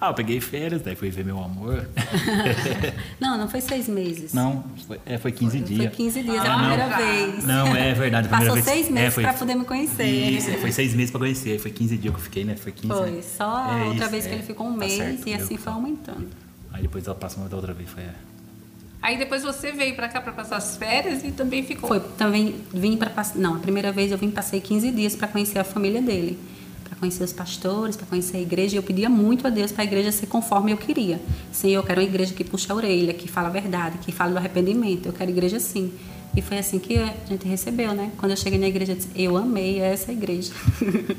É. 0.00 0.04
Ah, 0.06 0.08
eu 0.10 0.14
peguei 0.14 0.40
férias, 0.40 0.82
daí 0.82 0.94
fui 0.96 1.08
ver 1.10 1.24
meu 1.24 1.38
amor. 1.42 1.88
Não, 3.20 3.38
não 3.38 3.48
foi 3.48 3.60
seis 3.60 3.88
meses. 3.88 4.32
não, 4.34 4.64
foi, 4.86 5.00
é, 5.06 5.16
foi 5.18 5.32
15 5.32 5.58
Foi 5.58 5.66
dias. 5.66 5.94
15 5.94 6.22
dias, 6.22 6.36
Ah, 6.40 6.46
é 6.46 6.50
a 6.50 6.58
primeira 6.58 6.86
não. 6.88 6.96
vez. 6.96 7.44
Não, 7.44 7.76
é 7.76 7.94
verdade. 7.94 8.28
Passou 8.28 8.52
vez- 8.54 8.64
seis 8.66 8.86
é, 8.88 8.90
meses 8.90 9.14
foi- 9.14 9.22
para 9.22 9.32
poder 9.34 9.54
me 9.54 9.64
conhecer. 9.64 10.04
Isso, 10.04 10.50
foi 10.58 10.72
seis 10.72 10.94
meses 10.94 11.10
pra 11.10 11.20
conhecer. 11.20 11.58
Foi 11.58 11.70
15 11.70 11.96
dias 11.96 12.12
que 12.14 12.20
eu 12.20 12.24
fiquei, 12.24 12.44
né? 12.44 12.56
Foi 12.56 12.72
15. 12.72 12.88
Foi, 12.94 13.22
só 13.22 13.56
a 13.56 13.78
É 13.78 13.84
outra 13.84 14.02
isso, 14.02 14.10
vez 14.10 14.26
que 14.26 14.32
é. 14.32 14.34
ele 14.34 14.42
ficou 14.42 14.66
um 14.66 14.72
Tá 14.72 14.78
mês 14.78 14.92
certo, 14.92 15.28
e 15.28 15.34
assim 15.34 15.56
foi 15.56 15.72
aumentando. 15.72 16.28
Aí 16.72 16.82
depois 16.82 17.08
a 17.08 17.14
próxima 17.14 17.48
da 17.48 17.56
outra 17.56 17.72
vez 17.72 17.88
foi. 17.88 18.02
é. 18.02 18.10
Aí 19.00 19.18
depois 19.18 19.42
você 19.42 19.70
veio 19.72 19.94
para 19.94 20.08
cá 20.08 20.20
para 20.20 20.32
passar 20.32 20.56
as 20.56 20.76
férias 20.76 21.22
e 21.24 21.30
também 21.30 21.62
ficou. 21.64 21.88
Foi, 21.88 22.00
também 22.00 22.56
vim 22.72 22.96
para 22.96 23.12
não, 23.36 23.56
a 23.56 23.58
primeira 23.58 23.92
vez 23.92 24.10
eu 24.10 24.18
vim 24.18 24.30
passei 24.30 24.60
15 24.60 24.90
dias 24.90 25.14
para 25.14 25.28
conhecer 25.28 25.58
a 25.58 25.64
família 25.64 26.00
dele, 26.02 26.38
conhecer 27.04 27.22
os 27.22 27.32
pastores, 27.32 27.96
para 27.96 28.06
conhecer 28.06 28.38
a 28.38 28.40
igreja. 28.40 28.76
E 28.76 28.78
eu 28.78 28.82
pedia 28.82 29.10
muito 29.10 29.46
a 29.46 29.50
Deus 29.50 29.70
para 29.70 29.82
a 29.82 29.86
igreja 29.86 30.10
ser 30.10 30.26
conforme 30.26 30.72
eu 30.72 30.76
queria. 30.76 31.20
Senhor, 31.52 31.80
eu 31.80 31.82
quero 31.82 32.00
uma 32.00 32.06
igreja 32.06 32.32
que 32.32 32.42
puxa 32.42 32.72
a 32.72 32.76
orelha, 32.76 33.12
que 33.12 33.28
fala 33.28 33.48
a 33.48 33.50
verdade, 33.50 33.98
que 33.98 34.10
fala 34.10 34.32
do 34.32 34.38
arrependimento. 34.38 35.06
Eu 35.06 35.12
quero 35.12 35.30
igreja 35.30 35.58
assim. 35.58 35.92
E 36.34 36.40
foi 36.40 36.58
assim 36.58 36.78
que 36.78 36.98
a 36.98 37.14
gente 37.28 37.46
recebeu, 37.46 37.92
né? 37.92 38.10
Quando 38.16 38.32
eu 38.32 38.36
cheguei 38.36 38.58
na 38.58 38.66
igreja, 38.66 38.92
eu 38.92 38.96
disse, 38.96 39.08
eu 39.14 39.36
amei 39.36 39.80
essa 39.80 40.10
igreja. 40.10 40.52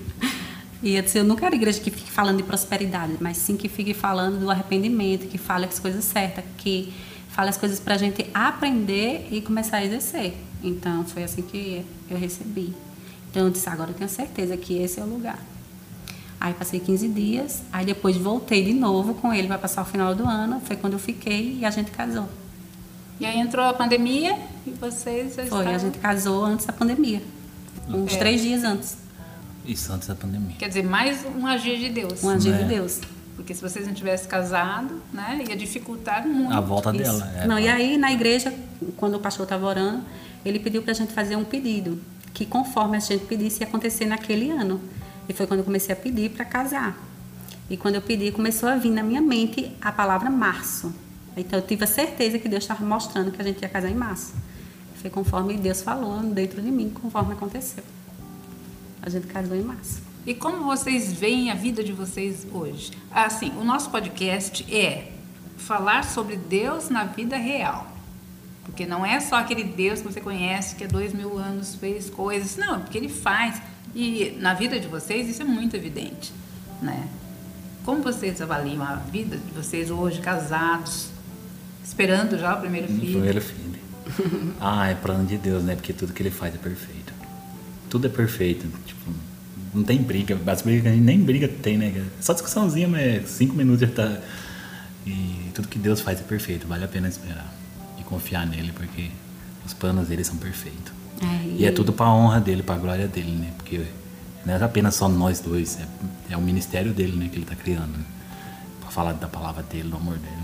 e 0.81 0.95
eu 0.95 1.03
disse, 1.03 1.19
eu 1.19 1.23
não 1.23 1.35
quero 1.35 1.55
igreja 1.55 1.79
que 1.79 1.91
fique 1.91 2.11
falando 2.11 2.37
de 2.37 2.43
prosperidade, 2.43 3.13
mas 3.21 3.37
sim 3.37 3.55
que 3.55 3.69
fique 3.69 3.93
falando 3.93 4.39
do 4.39 4.49
arrependimento, 4.49 5.27
que 5.27 5.37
fale 5.37 5.65
as 5.65 5.79
coisas 5.79 6.03
certas, 6.03 6.43
que 6.57 6.91
fala 7.29 7.49
as 7.49 7.57
coisas 7.57 7.79
para 7.79 7.93
a 7.93 7.97
gente 7.97 8.25
aprender 8.33 9.27
e 9.31 9.39
começar 9.39 9.77
a 9.77 9.85
exercer. 9.85 10.33
Então, 10.63 11.05
foi 11.05 11.23
assim 11.23 11.43
que 11.43 11.85
eu 12.09 12.17
recebi. 12.17 12.73
Então, 13.29 13.43
eu 13.45 13.51
disse, 13.51 13.69
agora 13.69 13.91
eu 13.91 13.95
tenho 13.95 14.09
certeza 14.09 14.57
que 14.57 14.77
esse 14.81 14.99
é 14.99 15.03
o 15.03 15.07
lugar. 15.07 15.39
Aí 16.39 16.53
passei 16.53 16.79
15 16.79 17.07
dias, 17.07 17.63
aí 17.71 17.85
depois 17.85 18.17
voltei 18.17 18.63
de 18.63 18.73
novo 18.73 19.13
com 19.15 19.33
ele 19.33 19.47
para 19.47 19.57
passar 19.57 19.81
o 19.81 19.85
final 19.85 20.13
do 20.13 20.25
ano. 20.25 20.61
Foi 20.65 20.75
quando 20.75 20.93
eu 20.93 20.99
fiquei 20.99 21.57
e 21.59 21.65
a 21.65 21.71
gente 21.71 21.91
casou. 21.91 22.27
E 23.19 23.25
aí 23.25 23.39
entrou 23.39 23.65
a 23.65 23.73
pandemia 23.73 24.37
e 24.67 24.71
vocês 24.71 25.29
já 25.35 25.45
Foi, 25.45 25.59
estavam... 25.59 25.73
a 25.75 25.77
gente 25.77 25.97
casou 25.99 26.43
antes 26.43 26.65
da 26.65 26.73
pandemia. 26.73 27.21
Uns 27.87 28.13
É. 28.13 28.17
três 28.17 28.41
dias 28.41 28.63
antes. 28.63 28.97
Isso 29.65 29.91
antes 29.93 30.07
da 30.07 30.15
pandemia. 30.15 30.55
Quer 30.59 30.67
dizer, 30.67 30.83
mais 30.83 31.25
um 31.25 31.47
agir 31.47 31.79
de 31.79 31.89
Deus. 31.89 32.23
Um 32.23 32.29
agir 32.29 32.53
É. 32.53 32.57
de 32.57 32.63
Deus. 32.65 32.99
Porque 33.35 33.53
se 33.53 33.61
vocês 33.61 33.85
não 33.87 33.93
tivessem 33.93 34.27
casado, 34.29 35.01
né, 35.11 35.43
ia 35.47 35.55
dificultar 35.55 36.25
muito. 36.27 36.53
A 36.53 36.59
volta 36.61 36.91
Isso. 36.91 36.99
dela. 37.03 37.33
é, 37.37 37.47
Não, 37.47 37.57
e 37.59 37.67
aí 37.67 37.97
na 37.97 38.11
igreja, 38.11 38.53
quando 38.97 39.15
o 39.15 39.19
pastor 39.19 39.43
estava 39.43 39.65
orando, 39.65 40.03
ele 40.45 40.59
pediu 40.59 40.81
para 40.81 40.91
a 40.91 40.95
gente 40.95 41.11
fazer 41.13 41.35
um 41.35 41.43
pedido, 41.43 41.99
que 42.33 42.45
conforme 42.45 42.97
a 42.97 42.99
gente 42.99 43.25
pedisse 43.25 43.61
ia 43.61 43.67
acontecer 43.67 44.05
naquele 44.05 44.51
ano. 44.51 44.79
E 45.27 45.33
foi 45.33 45.47
quando 45.47 45.59
eu 45.59 45.65
comecei 45.65 45.93
a 45.93 45.97
pedir 45.97 46.31
para 46.31 46.45
casar. 46.45 46.97
E 47.69 47.77
quando 47.77 47.95
eu 47.95 48.01
pedi, 48.01 48.31
começou 48.31 48.69
a 48.69 48.75
vir 48.75 48.91
na 48.91 49.01
minha 49.01 49.21
mente 49.21 49.71
a 49.81 49.91
palavra 49.91 50.29
março. 50.29 50.93
Então 51.35 51.59
eu 51.59 51.65
tive 51.65 51.83
a 51.83 51.87
certeza 51.87 52.39
que 52.39 52.47
Deus 52.47 52.63
estava 52.63 52.85
mostrando 52.85 53.31
que 53.31 53.41
a 53.41 53.45
gente 53.45 53.61
ia 53.61 53.69
casar 53.69 53.89
em 53.89 53.95
março. 53.95 54.33
Foi 54.95 55.09
conforme 55.09 55.57
Deus 55.57 55.81
falou 55.81 56.19
dentro 56.21 56.61
de 56.61 56.71
mim, 56.71 56.89
conforme 56.89 57.33
aconteceu. 57.33 57.83
A 59.01 59.09
gente 59.09 59.27
casou 59.27 59.55
em 59.55 59.61
março. 59.61 60.01
E 60.25 60.33
como 60.33 60.63
vocês 60.63 61.13
veem 61.13 61.51
a 61.51 61.55
vida 61.55 61.83
de 61.83 61.91
vocês 61.91 62.47
hoje? 62.51 62.91
Assim, 63.11 63.51
o 63.59 63.63
nosso 63.63 63.91
podcast 63.91 64.65
é 64.73 65.11
falar 65.57 66.03
sobre 66.03 66.35
Deus 66.35 66.89
na 66.89 67.03
vida 67.03 67.37
real. 67.37 67.87
Porque 68.63 68.85
não 68.85 69.05
é 69.05 69.19
só 69.19 69.35
aquele 69.35 69.63
Deus 69.63 70.01
que 70.01 70.11
você 70.11 70.19
conhece 70.19 70.75
que 70.75 70.83
há 70.83 70.87
dois 70.87 71.13
mil 71.13 71.37
anos 71.37 71.75
fez 71.75 72.09
coisas. 72.09 72.57
Não, 72.57 72.81
porque 72.81 72.97
ele 72.97 73.09
faz. 73.09 73.61
E 73.95 74.37
na 74.41 74.53
vida 74.53 74.77
de 74.77 74.87
vocês 74.87 75.29
isso 75.29 75.41
é 75.41 75.45
muito 75.45 75.75
evidente, 75.75 76.33
né? 76.81 77.07
Como 77.85 78.03
vocês 78.03 78.41
avaliam 78.41 78.83
a 78.83 78.95
vida 78.95 79.37
de 79.37 79.51
vocês 79.53 79.89
hoje, 79.89 80.19
casados, 80.19 81.07
esperando 81.83 82.37
já 82.37 82.55
o 82.55 82.59
primeiro 82.59 82.91
No 82.91 82.99
filho? 82.99 83.11
primeiro 83.13 83.41
filho. 83.41 83.79
ah, 84.59 84.87
é 84.89 84.95
plano 84.95 85.25
de 85.25 85.37
Deus, 85.37 85.63
né? 85.63 85.75
Porque 85.75 85.93
tudo 85.93 86.11
que 86.11 86.21
ele 86.21 86.31
faz 86.31 86.53
é 86.53 86.57
perfeito. 86.57 87.13
Tudo 87.89 88.07
é 88.07 88.09
perfeito. 88.09 88.67
Tipo, 88.85 89.11
não 89.73 89.83
tem 89.83 90.01
briga. 90.01 90.37
As 90.45 90.61
brigas, 90.61 90.87
a 90.91 90.95
gente 90.95 91.03
nem 91.03 91.19
briga 91.19 91.47
tem, 91.47 91.77
né? 91.77 92.05
Só 92.19 92.33
discussãozinha, 92.33 92.87
mas 92.87 93.29
cinco 93.29 93.55
minutos 93.55 93.81
já 93.81 93.87
tá. 93.87 94.19
E 95.05 95.51
tudo 95.53 95.67
que 95.67 95.79
Deus 95.79 96.01
faz 96.01 96.19
é 96.19 96.23
perfeito. 96.23 96.67
Vale 96.67 96.83
a 96.83 96.87
pena 96.87 97.07
esperar. 97.07 97.53
E 97.99 98.03
confiar 98.03 98.45
nele, 98.45 98.71
porque 98.73 99.09
os 99.65 99.73
planos 99.73 100.07
dele 100.07 100.23
são 100.23 100.37
perfeitos. 100.37 100.91
É, 101.21 101.47
E 101.57 101.65
é 101.65 101.71
tudo 101.71 101.93
pra 101.93 102.09
honra 102.09 102.39
dele, 102.39 102.61
pra 102.63 102.75
glória 102.77 103.07
dele, 103.07 103.31
né? 103.31 103.51
Porque 103.57 103.81
não 104.45 104.53
é 104.53 104.63
apenas 104.63 104.95
só 104.95 105.07
nós 105.07 105.39
dois, 105.39 105.79
é, 105.79 106.33
é 106.33 106.37
o 106.37 106.41
ministério 106.41 106.93
dele, 106.93 107.15
né? 107.17 107.29
Que 107.29 107.37
ele 107.37 107.45
tá 107.45 107.55
criando, 107.55 107.97
né? 107.97 108.03
Pra 108.81 108.89
falar 108.91 109.13
da 109.13 109.27
palavra 109.27 109.63
dele, 109.63 109.89
do 109.89 109.95
amor 109.95 110.17
dele. 110.17 110.35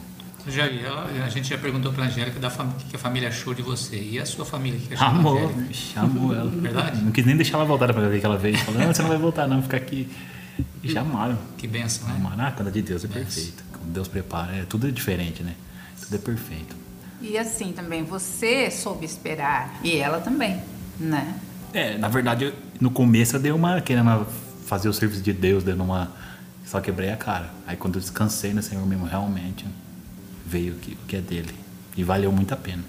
Jair, 0.48 0.84
ela- 0.84 1.06
a 1.24 1.30
gente 1.30 1.48
já 1.50 1.58
perguntou 1.58 1.94
pra 1.94 2.06
Angélica 2.06 2.40
da 2.40 2.50
fam- 2.50 2.74
que 2.90 2.96
a 2.96 3.00
família 3.00 3.30
achou 3.30 3.54
de 3.54 3.62
você. 3.62 3.96
E 4.02 4.18
a 4.20 4.26
sua 4.26 4.44
família 4.44 4.80
que 4.80 4.94
achou 4.96 5.08
Angélica? 5.38 5.74
chamou 5.74 6.34
ela. 6.34 6.50
Verdade? 6.60 7.00
Não 7.02 7.12
quis 7.12 7.26
nem 7.26 7.36
deixar 7.36 7.58
ela 7.58 7.66
voltar 7.66 7.94
pra 7.94 8.08
ver 8.10 8.20
que 8.20 8.26
ela 8.26 8.38
veio. 8.38 8.58
Falou, 8.58 8.82
não, 8.82 8.88
você 8.94 9.02
não 9.04 9.10
vai 9.10 9.18
voltar 9.20 9.48
não, 9.48 9.62
fica 9.62 9.78
aqui. 9.78 10.10
E 10.84 10.90
chamaram. 10.92 11.38
Que 11.58 11.68
benção, 11.68 12.08
né? 12.08 12.16
Chamaram, 12.16 12.44
ah, 12.46 12.52
cada 12.52 12.72
de 12.72 12.82
Deus 12.82 13.04
é 13.04 13.08
Benção. 13.08 13.24
perfeito. 13.24 13.64
Como 13.72 13.92
Deus 13.92 14.08
prepara, 14.08 14.56
é, 14.56 14.64
tudo 14.64 14.88
é 14.88 14.92
diferente, 14.92 15.44
né? 15.44 15.54
Tudo 16.02 16.16
é 16.16 16.20
perfeito. 16.20 16.76
E 17.22 17.38
assim 17.38 17.72
também, 17.72 18.04
você 18.04 18.72
soube 18.72 19.06
esperar. 19.06 19.80
E 19.84 19.98
ela 19.98 20.20
também, 20.20 20.62
né? 21.00 21.40
É, 21.74 21.98
na 21.98 22.08
verdade, 22.08 22.54
no 22.80 22.92
começo 22.92 23.36
eu 23.36 23.40
dei 23.40 23.52
uma 23.52 23.80
querendo 23.80 24.26
fazer 24.66 24.90
o 24.90 24.94
serviço 24.94 25.22
de 25.22 25.34
Deus, 25.34 25.64
dando 25.64 25.84
uma. 25.84 26.12
Só 26.66 26.80
quebrei 26.80 27.12
a 27.12 27.18
cara. 27.18 27.50
Aí 27.68 27.76
quando 27.76 27.96
eu 27.96 28.02
descansei 28.02 28.54
no 28.54 28.62
Senhor 28.62 28.86
mesmo, 28.86 29.06
realmente 29.06 29.66
veio 30.46 30.74
o 30.74 31.06
que 31.06 31.16
é 31.16 31.22
dele. 31.22 31.54
E 31.96 32.04
valeu 32.04 32.32
muito 32.32 32.54
a 32.54 32.58
pena. 32.58 32.84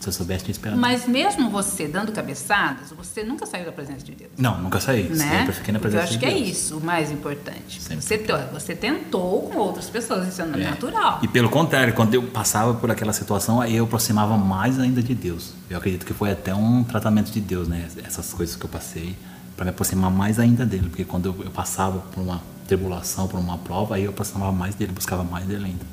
Se 0.00 0.08
eu 0.08 0.12
soubesse, 0.12 0.44
tinha 0.44 0.52
esperado. 0.52 0.80
Mas 0.80 1.06
mesmo 1.08 1.48
você 1.50 1.88
dando 1.88 2.12
cabeçadas, 2.12 2.90
você 2.96 3.24
nunca 3.24 3.46
saiu 3.46 3.64
da 3.64 3.72
presença 3.72 4.04
de 4.04 4.12
Deus. 4.12 4.30
Não, 4.38 4.60
nunca 4.60 4.78
saí. 4.78 5.04
Né? 5.04 5.16
Sempre 5.38 5.52
fiquei 5.54 5.72
na 5.72 5.78
Porque 5.80 5.96
eu 5.96 6.00
presença 6.00 6.02
acho 6.04 6.12
de 6.12 6.18
que 6.18 6.26
é 6.26 6.34
Deus. 6.34 6.48
isso 6.48 6.76
o 6.76 6.80
mais 6.84 7.10
importante. 7.10 7.82
Sempre. 7.82 8.02
Você, 8.02 8.18
você 8.52 8.76
tentou 8.76 9.48
com 9.48 9.58
outras 9.58 9.88
pessoas, 9.88 10.28
isso 10.28 10.42
é 10.42 10.44
É. 10.44 10.48
natural. 10.70 11.20
E 11.22 11.28
pelo 11.28 11.48
contrário, 11.48 11.94
quando 11.94 12.14
eu 12.14 12.22
passava 12.24 12.74
por 12.74 12.90
aquela 12.90 13.12
situação, 13.12 13.60
aí 13.60 13.74
eu 13.76 13.84
aproximava 13.84 14.36
mais 14.36 14.78
ainda 14.78 15.02
de 15.02 15.14
Deus. 15.14 15.52
Eu 15.68 15.78
acredito 15.78 16.04
que 16.06 16.12
foi 16.12 16.30
até 16.30 16.54
um 16.54 16.84
tratamento 16.84 17.30
de 17.32 17.40
Deus, 17.40 17.66
né? 17.66 17.88
Essas 18.04 18.32
coisas 18.32 18.54
que 18.54 18.64
eu 18.64 18.68
passei, 18.70 19.16
para 19.56 19.64
me 19.64 19.70
aproximar 19.70 20.10
mais 20.10 20.38
ainda 20.38 20.64
dele. 20.66 20.88
Porque 20.90 21.04
quando 21.04 21.26
eu, 21.26 21.44
eu 21.44 21.50
passava 21.50 21.98
por 21.98 22.20
uma 22.20 22.42
tribulação, 22.68 23.26
por 23.26 23.40
uma 23.40 23.56
prova, 23.58 23.94
aí 23.96 24.04
eu 24.04 24.10
aproximava 24.10 24.52
mais 24.52 24.74
dele, 24.74 24.92
buscava 24.92 25.24
mais 25.24 25.46
dele 25.46 25.64
ainda. 25.64 25.86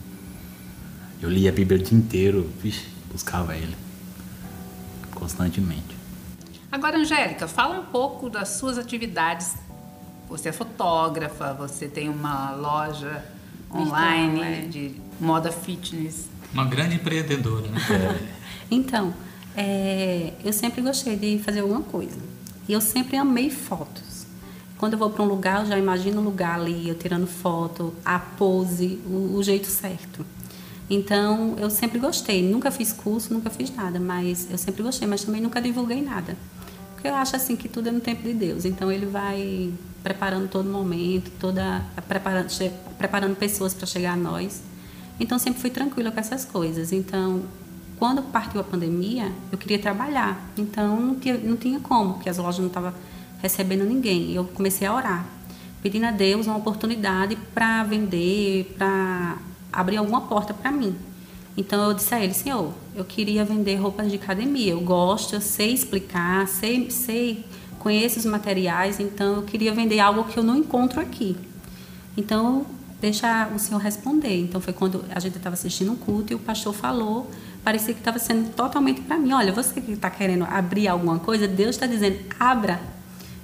Eu 1.22 1.30
lia 1.30 1.50
a 1.50 1.54
Bíblia 1.54 1.80
o 1.80 1.84
dia 1.84 1.98
inteiro, 1.98 2.50
vixe, 2.62 2.86
buscava 3.12 3.56
ele. 3.56 3.76
Constantemente. 5.24 5.96
Agora, 6.70 6.98
Angélica, 6.98 7.48
fala 7.48 7.80
um 7.80 7.86
pouco 7.86 8.30
das 8.30 8.50
suas 8.50 8.78
atividades. 8.78 9.54
Você 10.28 10.50
é 10.50 10.52
fotógrafa, 10.52 11.54
você 11.54 11.88
tem 11.88 12.10
uma 12.10 12.52
loja 12.52 13.24
online 13.74 14.42
é. 14.42 14.62
de 14.68 14.96
moda 15.22 15.50
fitness. 15.50 16.28
Uma 16.54 16.66
grande 16.66 16.96
empreendedora, 16.96 17.70
né? 17.70 17.80
Então, 18.70 19.14
é, 19.56 20.34
eu 20.44 20.52
sempre 20.52 20.82
gostei 20.82 21.16
de 21.16 21.40
fazer 21.40 21.62
alguma 21.62 21.84
coisa. 21.84 22.20
E 22.68 22.74
eu 22.74 22.82
sempre 22.82 23.16
amei 23.16 23.50
fotos. 23.50 24.26
Quando 24.78 24.94
eu 24.94 25.00
vou 25.00 25.10
para 25.10 25.24
um 25.24 25.28
lugar, 25.28 25.62
eu 25.62 25.68
já 25.68 25.78
imagino 25.78 26.20
o 26.20 26.24
lugar 26.24 26.60
ali, 26.60 26.90
eu 26.90 26.96
tirando 26.96 27.28
foto, 27.28 27.94
a 28.04 28.20
pose, 28.20 29.00
o, 29.06 29.38
o 29.38 29.44
jeito 29.44 29.68
certo. 29.68 30.26
Então, 30.90 31.56
eu 31.58 31.70
sempre 31.70 32.00
gostei. 32.00 32.44
Nunca 32.44 32.70
fiz 32.72 32.92
curso, 32.92 33.34
nunca 33.34 33.50
fiz 33.50 33.74
nada, 33.74 34.00
mas 34.00 34.50
eu 34.52 34.58
sempre 34.58 34.84
gostei, 34.84 35.08
mas 35.08 35.24
também 35.24 35.42
nunca 35.42 35.62
divulguei 35.62 36.02
nada. 36.02 36.36
Porque 36.94 37.08
eu 37.08 37.16
acho 37.16 37.36
assim 37.36 37.56
que 37.56 37.68
tudo 37.68 37.90
é 37.90 37.92
no 37.92 38.00
tempo 38.00 38.24
de 38.24 38.34
Deus. 38.34 38.66
Então, 38.66 38.92
ele 38.92 39.06
vai 39.06 39.74
preparando 40.04 40.50
todo 40.50 40.70
momento, 40.70 41.32
toda 41.40 41.84
preparando, 42.08 42.50
preparando 42.98 43.36
pessoas 43.36 43.74
para 43.74 43.88
chegar 43.88 44.14
a 44.14 44.18
nós. 44.18 44.62
Então, 45.20 45.40
sempre 45.40 45.62
fui 45.62 45.70
tranquila 45.70 46.12
com 46.12 46.20
essas 46.20 46.44
coisas. 46.44 46.92
Então, 46.92 47.44
quando 47.98 48.22
partiu 48.22 48.60
a 48.60 48.64
pandemia, 48.64 49.32
eu 49.52 49.58
queria 49.58 49.80
trabalhar. 49.80 50.50
Então, 50.58 51.00
não 51.00 51.16
tinha, 51.16 51.38
não 51.38 51.56
tinha 51.56 51.80
como, 51.80 52.16
porque 52.16 52.30
as 52.30 52.38
lojas 52.38 52.60
não 52.60 52.68
estavam 52.68 52.94
recebendo 53.42 53.86
ninguém. 53.86 54.34
Eu 54.34 54.46
comecei 54.46 54.88
a 54.88 54.94
orar, 54.94 55.26
pedindo 55.82 56.06
a 56.06 56.12
Deus 56.12 56.48
uma 56.48 56.58
oportunidade 56.58 57.38
para 57.54 57.84
vender, 57.84 58.76
para 58.78 59.38
abrir 59.74 59.98
alguma 59.98 60.22
porta 60.22 60.54
para 60.54 60.72
mim. 60.72 60.96
Então, 61.58 61.84
eu 61.84 61.94
disse 61.94 62.14
a 62.16 62.24
ele, 62.24 62.34
Senhor, 62.34 62.72
eu 62.96 63.04
queria 63.04 63.44
vender 63.44 63.76
roupas 63.76 64.10
de 64.10 64.16
academia. 64.16 64.72
Eu 64.72 64.82
gosto, 64.82 65.36
eu 65.36 65.42
sei 65.42 65.74
explicar, 65.74 66.48
sei, 66.48 66.90
sei 66.90 67.46
conheço 67.84 68.18
os 68.18 68.26
materiais, 68.26 69.00
então 69.02 69.36
eu 69.36 69.42
queria 69.44 69.74
vender 69.74 70.00
algo 70.00 70.24
que 70.24 70.40
eu 70.40 70.44
não 70.44 70.56
encontro 70.56 71.02
aqui. 71.02 71.36
Então, 72.16 72.66
deixa 73.02 73.50
o 73.54 73.60
senhor 73.60 73.80
responder. 73.80 74.40
Então, 74.40 74.62
foi 74.62 74.72
quando 74.72 75.04
a 75.14 75.20
gente 75.20 75.36
estava 75.36 75.54
assistindo 75.54 75.92
um 75.92 75.96
culto 75.96 76.32
e 76.32 76.36
o 76.36 76.40
pastor 76.40 76.74
falou, 76.74 77.30
parecia 77.62 77.94
que 77.94 78.00
estava 78.00 78.18
sendo 78.18 78.52
totalmente 78.52 79.02
para 79.02 79.18
mim. 79.18 79.34
Olha, 79.34 79.52
você 79.52 79.82
que 79.82 79.92
está 79.92 80.10
querendo 80.10 80.46
abrir 80.46 80.88
alguma 80.88 81.20
coisa, 81.20 81.46
Deus 81.46 81.72
está 81.72 81.86
dizendo, 81.86 82.20
abra. 82.40 82.80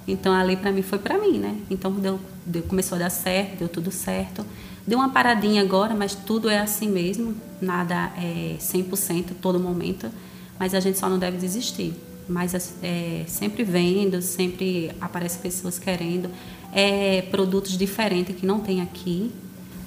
Então, 0.08 0.32
ali 0.32 0.56
para 0.56 0.72
mim 0.72 0.82
foi 0.82 0.98
para 0.98 1.18
mim, 1.18 1.38
né? 1.38 1.58
Então, 1.68 1.92
deu, 1.92 2.18
deu, 2.46 2.62
começou 2.62 2.96
a 2.96 3.00
dar 3.00 3.10
certo, 3.10 3.58
deu 3.58 3.68
tudo 3.68 3.92
certo. 3.92 4.44
Deu 4.86 4.98
uma 4.98 5.10
paradinha 5.10 5.62
agora, 5.62 5.94
mas 5.94 6.14
tudo 6.14 6.48
é 6.48 6.58
assim 6.58 6.88
mesmo. 6.88 7.34
Nada 7.60 8.12
é 8.16 8.56
100% 8.58 9.32
todo 9.40 9.60
momento. 9.60 10.10
Mas 10.58 10.74
a 10.74 10.80
gente 10.80 10.98
só 10.98 11.08
não 11.08 11.18
deve 11.18 11.36
desistir 11.38 11.94
mas 12.30 12.54
é, 12.82 13.24
sempre 13.26 13.64
vendo, 13.64 14.22
sempre 14.22 14.92
aparecem 15.00 15.40
pessoas 15.42 15.78
querendo. 15.78 16.30
É, 16.72 17.22
produtos 17.22 17.76
diferentes 17.76 18.36
que 18.36 18.46
não 18.46 18.60
tem 18.60 18.80
aqui, 18.80 19.32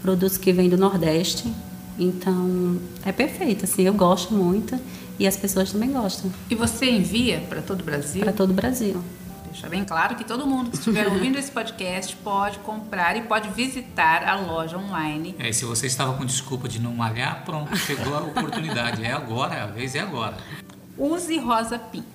produtos 0.02 0.38
que 0.38 0.52
vêm 0.52 0.70
do 0.70 0.78
Nordeste, 0.78 1.52
Então, 1.98 2.80
é 3.06 3.12
perfeito, 3.12 3.66
assim, 3.66 3.84
eu 3.84 3.94
gosto 3.94 4.34
muito 4.34 4.78
e 5.20 5.28
as 5.28 5.38
pessoas 5.38 5.72
também 5.72 5.92
gostam, 5.92 6.32
E 6.50 6.56
você 6.56 6.90
envia 6.90 7.40
para 7.48 7.62
todo 7.62 7.82
o 7.82 7.84
Brasil? 7.84 8.22
para 8.22 8.34
todo 8.34 8.50
o 8.50 8.54
Brasil. 8.54 9.02
Deixa 9.54 9.70
bem 9.70 9.86
claro 9.86 10.16
que 10.16 10.24
todo 10.24 10.48
mundo 10.48 10.72
que 10.72 10.78
estiver 10.78 11.08
ouvindo 11.08 11.38
esse 11.38 11.52
podcast 11.52 12.16
pode 12.16 12.58
comprar 12.60 13.16
e 13.16 13.22
pode 13.22 13.50
visitar 13.50 14.28
a 14.28 14.36
loja 14.36 14.80
online. 14.80 15.36
É, 15.38 15.50
e 15.50 15.54
se 15.54 15.64
você 15.64 15.86
estava 15.86 16.18
com 16.18 16.26
desculpa 16.26 16.68
de 16.68 16.82
não 16.82 16.92
malhar, 16.96 17.46
pronto, 17.46 17.76
chegou 17.78 18.16
a 18.16 18.22
oportunidade. 18.22 19.04
É 19.06 19.12
agora, 19.12 19.66
a 19.66 19.68
vez 19.68 19.94
é 19.94 20.00
agora. 20.00 20.36
Use 20.98 21.38
Rosa 21.38 21.78
Pink. 21.78 22.08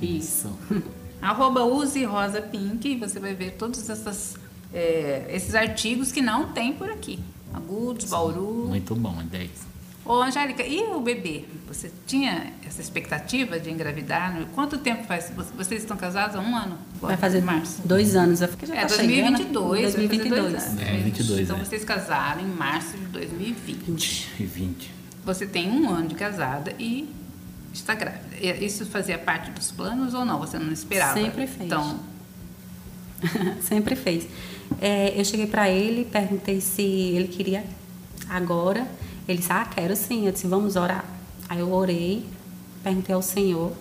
Isso. 0.00 0.58
Arroba 1.20 1.64
Use 1.64 2.02
Rosa 2.02 2.40
Pink 2.40 2.88
e 2.88 2.96
você 2.96 3.20
vai 3.20 3.34
ver 3.34 3.56
todos 3.58 3.90
essas, 3.90 4.36
é, 4.72 5.26
esses 5.28 5.54
artigos 5.54 6.10
que 6.10 6.22
não 6.22 6.54
tem 6.54 6.72
por 6.72 6.88
aqui. 6.88 7.22
Agudos, 7.52 8.08
Bauru. 8.08 8.68
Muito 8.68 8.94
bom, 8.94 9.22
10. 9.22 9.73
Ô, 10.04 10.20
Angélica, 10.20 10.62
e 10.62 10.80
o 10.82 11.00
bebê? 11.00 11.44
Você 11.66 11.90
tinha 12.06 12.52
essa 12.66 12.80
expectativa 12.80 13.58
de 13.58 13.70
engravidar? 13.70 14.36
Quanto 14.54 14.76
tempo 14.76 15.04
faz? 15.04 15.32
Vocês 15.56 15.80
estão 15.82 15.96
casados 15.96 16.36
há 16.36 16.40
um 16.40 16.54
ano? 16.54 16.76
Vai 17.00 17.16
fazer 17.16 17.38
Em 17.38 17.42
março. 17.42 17.80
dois 17.86 18.14
anos, 18.14 18.42
eu 18.42 18.48
já 18.66 18.74
É, 18.74 18.80
tá 18.82 18.88
chegando. 18.90 19.38
2022. 19.38 19.80
vai 19.82 19.82
fazer 19.92 19.96
2022. 20.08 20.52
dois 20.52 20.64
anos. 20.66 20.82
É, 20.82 20.96
22, 20.98 21.40
Então 21.40 21.56
é. 21.56 21.64
vocês 21.64 21.84
casaram 21.84 22.42
em 22.42 22.46
março 22.46 22.96
de 22.98 23.06
2020. 23.06 24.28
E 24.38 24.44
20. 24.44 24.90
Você 25.24 25.46
tem 25.46 25.70
um 25.70 25.88
ano 25.88 26.08
de 26.08 26.14
casada 26.14 26.74
e 26.78 27.08
está 27.72 27.94
grávida. 27.94 28.22
Isso 28.62 28.84
fazia 28.84 29.16
parte 29.16 29.50
dos 29.52 29.70
planos 29.72 30.12
ou 30.12 30.24
não? 30.26 30.38
Você 30.38 30.58
não 30.58 30.70
esperava? 30.70 31.14
Sempre 31.18 31.46
fez. 31.46 31.60
Então, 31.66 31.98
Sempre 33.62 33.96
fez. 33.96 34.26
É, 34.82 35.18
eu 35.18 35.24
cheguei 35.24 35.46
para 35.46 35.70
ele, 35.70 36.04
perguntei 36.04 36.60
se 36.60 36.82
ele 36.82 37.28
queria 37.28 37.64
agora. 38.28 38.86
Ele 39.28 39.38
disse, 39.38 39.52
ah, 39.52 39.64
quero 39.64 39.94
sim. 39.96 40.26
Eu 40.26 40.32
disse, 40.32 40.46
vamos 40.46 40.76
orar. 40.76 41.04
Aí 41.48 41.60
eu 41.60 41.72
orei, 41.72 42.26
perguntei 42.82 43.14
ao 43.14 43.22
Senhor 43.22 43.72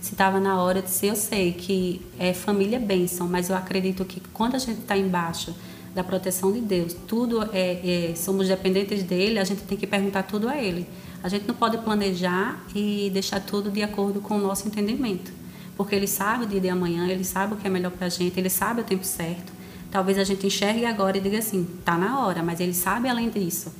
se 0.00 0.12
estava 0.12 0.40
na 0.40 0.60
hora. 0.60 0.78
Eu 0.78 0.82
disse, 0.82 1.06
eu 1.06 1.16
sei 1.16 1.52
que 1.52 2.00
é 2.18 2.32
família 2.32 2.78
bênção, 2.78 3.28
mas 3.28 3.50
eu 3.50 3.56
acredito 3.56 4.04
que 4.04 4.20
quando 4.32 4.54
a 4.54 4.58
gente 4.58 4.80
está 4.80 4.96
embaixo 4.96 5.54
da 5.94 6.04
proteção 6.04 6.52
de 6.52 6.60
Deus, 6.60 6.94
tudo 7.06 7.42
é, 7.52 8.10
é, 8.10 8.14
somos 8.14 8.46
dependentes 8.46 9.02
dele, 9.02 9.38
a 9.38 9.44
gente 9.44 9.62
tem 9.62 9.76
que 9.76 9.86
perguntar 9.86 10.22
tudo 10.22 10.48
a 10.48 10.56
ele. 10.56 10.86
A 11.22 11.28
gente 11.28 11.46
não 11.46 11.54
pode 11.54 11.78
planejar 11.78 12.64
e 12.74 13.10
deixar 13.12 13.40
tudo 13.40 13.70
de 13.70 13.82
acordo 13.82 14.20
com 14.20 14.36
o 14.36 14.40
nosso 14.40 14.66
entendimento 14.68 15.40
porque 15.80 15.94
ele 15.94 16.06
sabe 16.06 16.44
o 16.44 16.46
dia 16.46 16.60
de 16.60 16.68
amanhã, 16.68 17.08
ele 17.08 17.24
sabe 17.24 17.54
o 17.54 17.56
que 17.56 17.66
é 17.66 17.70
melhor 17.70 17.90
para 17.90 18.06
a 18.06 18.10
gente, 18.10 18.38
ele 18.38 18.50
sabe 18.50 18.82
o 18.82 18.84
tempo 18.84 19.02
certo. 19.02 19.50
Talvez 19.90 20.18
a 20.18 20.24
gente 20.24 20.46
enxergue 20.46 20.84
agora 20.84 21.16
e 21.16 21.22
diga 21.22 21.38
assim, 21.38 21.66
tá 21.82 21.96
na 21.96 22.20
hora, 22.20 22.42
mas 22.42 22.60
ele 22.60 22.74
sabe 22.74 23.08
além 23.08 23.30
disso. 23.30 23.72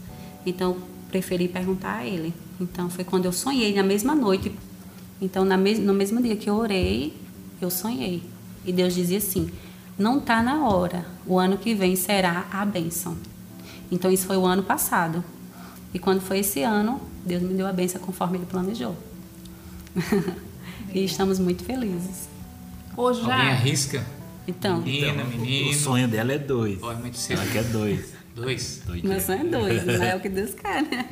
Então, 0.47 0.79
preferi 1.11 1.49
perguntar 1.49 1.97
a 1.99 2.07
ele. 2.07 2.33
Então, 2.61 2.89
foi 2.89 3.05
quando 3.05 3.25
eu 3.27 3.33
sonhei 3.33 3.75
na 3.75 3.83
mesma 3.83 4.15
noite. 4.15 4.53
Então, 5.21 5.45
na 5.45 5.57
mes 5.57 5.79
no 5.79 5.93
mesmo 5.93 6.23
dia 6.23 6.37
que 6.37 6.49
eu 6.49 6.55
orei, 6.55 7.15
eu 7.61 7.71
sonhei. 7.71 8.23
E 8.65 8.73
Deus 8.73 8.95
dizia 8.95 9.19
assim: 9.19 9.51
não 9.99 10.21
tá 10.21 10.43
na 10.43 10.67
hora, 10.67 11.05
o 11.27 11.39
ano 11.39 11.59
que 11.59 11.75
vem 11.75 11.97
será 11.97 12.47
a 12.51 12.65
bênção. 12.65 13.17
Então, 13.91 14.11
isso 14.11 14.27
foi 14.27 14.37
o 14.37 14.47
ano 14.47 14.63
passado. 14.63 15.23
E 15.93 15.99
quando 15.99 16.21
foi 16.21 16.39
esse 16.39 16.63
ano, 16.63 17.01
Deus 17.27 17.43
me 17.43 17.55
deu 17.55 17.67
a 17.67 17.73
bênção 17.73 18.01
conforme 18.01 18.39
ele 18.39 18.47
planejou. 18.47 18.97
e 20.95 21.05
estamos 21.05 21.39
muito 21.39 21.65
felizes. 21.65 22.29
ou 22.97 23.13
já. 23.13 23.35
Alguém 23.35 23.51
arrisca? 23.51 24.07
Então, 24.47 24.81
Menina, 24.81 25.23
O 25.25 25.27
menino. 25.29 25.75
sonho 25.75 26.09
dela 26.09 26.33
é 26.33 26.39
dois. 26.39 26.79
Ó, 26.83 26.93
é 26.93 26.95
muito 26.95 27.17
cedo. 27.19 27.41
Ela 27.41 27.51
quer 27.51 27.65
dois. 27.65 28.13
Dois. 28.35 28.83
dois 28.87 29.03
meu 29.03 29.21
sonho 29.21 29.41
é 29.41 29.45
dois, 29.51 29.85
não 29.87 30.05
é 30.05 30.17
o 30.17 30.21
que 30.21 30.29
Deus 30.29 30.55
quer, 30.55 30.83
né? 30.83 31.07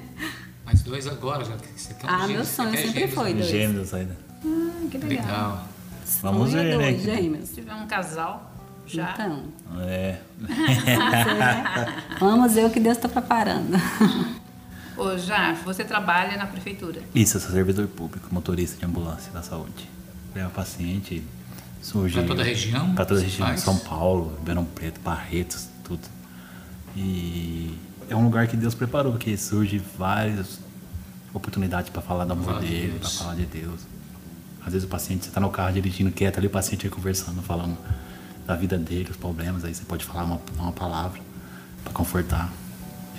Mas 0.64 0.82
dois 0.82 1.06
agora, 1.06 1.44
já 1.44 1.56
que 1.56 1.68
você 1.80 1.94
quer 1.94 2.06
um 2.06 2.10
Ah, 2.10 2.18
gêmeo, 2.20 2.36
meu 2.36 2.44
sonho 2.44 2.70
sempre 2.76 2.90
gêmeos, 2.92 3.14
foi 3.14 3.28
né? 3.30 3.34
dois. 3.40 3.46
Gêmeos 3.50 3.94
ainda. 3.94 4.16
Ah, 4.44 4.86
que 4.90 4.98
legal. 4.98 5.08
Legal. 5.26 5.68
Vamos 6.22 6.50
Sonho 6.50 6.60
é 6.62 6.64
ver, 6.64 6.78
né? 6.78 6.90
dois, 6.92 7.02
gêmeos. 7.02 7.48
Se 7.48 7.54
tiver 7.56 7.74
um 7.74 7.86
casal, 7.86 8.52
já. 8.86 9.12
Então, 9.12 9.44
É. 9.80 10.18
vamos 12.18 12.54
ver 12.54 12.66
o 12.66 12.70
que 12.70 12.80
Deus 12.80 12.96
está 12.96 13.08
preparando. 13.08 13.76
Ô, 14.96 15.16
já, 15.16 15.52
você 15.54 15.84
trabalha 15.84 16.36
na 16.36 16.46
prefeitura. 16.46 17.00
Isso, 17.14 17.36
eu 17.36 17.40
sou 17.40 17.50
servidor 17.50 17.86
público, 17.88 18.28
motorista 18.32 18.78
de 18.78 18.84
ambulância 18.84 19.30
da 19.32 19.42
saúde. 19.42 19.88
Leva 20.34 20.50
paciente, 20.50 21.22
surge. 21.82 22.14
Pra 22.14 22.24
toda 22.24 22.42
a 22.42 22.44
região? 22.44 22.94
Pra 22.94 23.04
toda 23.04 23.20
a 23.20 23.22
região. 23.22 23.56
São 23.56 23.78
Paulo, 23.78 24.34
Ribeirão 24.38 24.64
Preto, 24.64 25.00
Barretos, 25.00 25.68
tudo. 25.84 26.00
E 27.00 27.78
é 28.10 28.16
um 28.16 28.24
lugar 28.24 28.48
que 28.48 28.56
Deus 28.56 28.74
preparou, 28.74 29.12
que 29.14 29.36
surge 29.36 29.80
várias 29.96 30.58
oportunidades 31.32 31.90
para 31.90 32.02
falar 32.02 32.24
do 32.24 32.32
amor 32.32 32.58
de 32.60 32.66
dele, 32.66 32.98
Deus. 32.98 32.98
para 33.16 33.24
falar 33.24 33.34
de 33.36 33.46
Deus. 33.46 33.80
Às 34.66 34.72
vezes 34.72 34.84
o 34.84 34.90
paciente, 34.90 35.24
você 35.24 35.30
tá 35.30 35.40
no 35.40 35.48
carro 35.50 35.72
dirigindo 35.72 36.10
quieto 36.10 36.38
ali, 36.38 36.48
o 36.48 36.50
paciente 36.50 36.86
aí 36.86 36.90
conversando, 36.90 37.40
falando 37.42 37.78
da 38.46 38.56
vida 38.56 38.76
dele, 38.76 39.08
os 39.10 39.16
problemas, 39.16 39.64
aí 39.64 39.72
você 39.74 39.84
pode 39.84 40.04
falar 40.04 40.24
uma, 40.24 40.40
uma 40.58 40.72
palavra 40.72 41.20
para 41.84 41.92
confortar. 41.92 42.52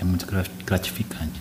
É 0.01 0.03
muito 0.03 0.25
gra- 0.25 0.43
gratificante. 0.65 1.39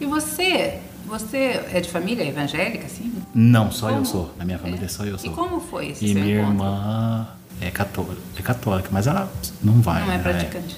E 0.00 0.06
você? 0.06 0.80
Você 1.06 1.36
é 1.72 1.80
de 1.80 1.88
família 1.88 2.24
evangélica, 2.24 2.86
assim? 2.86 3.12
Não, 3.34 3.70
só 3.70 3.88
eu 3.88 3.94
Como? 3.94 4.06
sou. 4.06 4.34
Na 4.36 4.44
minha 4.44 4.58
família 4.58 4.84
É. 4.84 4.88
só 4.88 5.04
eu 5.04 5.16
E 5.16 5.18
sou. 5.20 5.32
como 5.32 5.60
foi 5.60 5.88
esse 5.90 6.04
E 6.04 6.12
seu 6.12 6.22
minha 6.22 6.40
encontro? 6.42 6.64
irmã 6.64 7.28
é 7.60 7.70
católica, 7.70 8.20
é 8.36 8.42
católica, 8.42 8.88
mas 8.92 9.06
ela 9.06 9.32
não 9.62 9.80
vai. 9.80 10.04
Não 10.04 10.12
é 10.12 10.16
né? 10.18 10.22
praticante. 10.22 10.76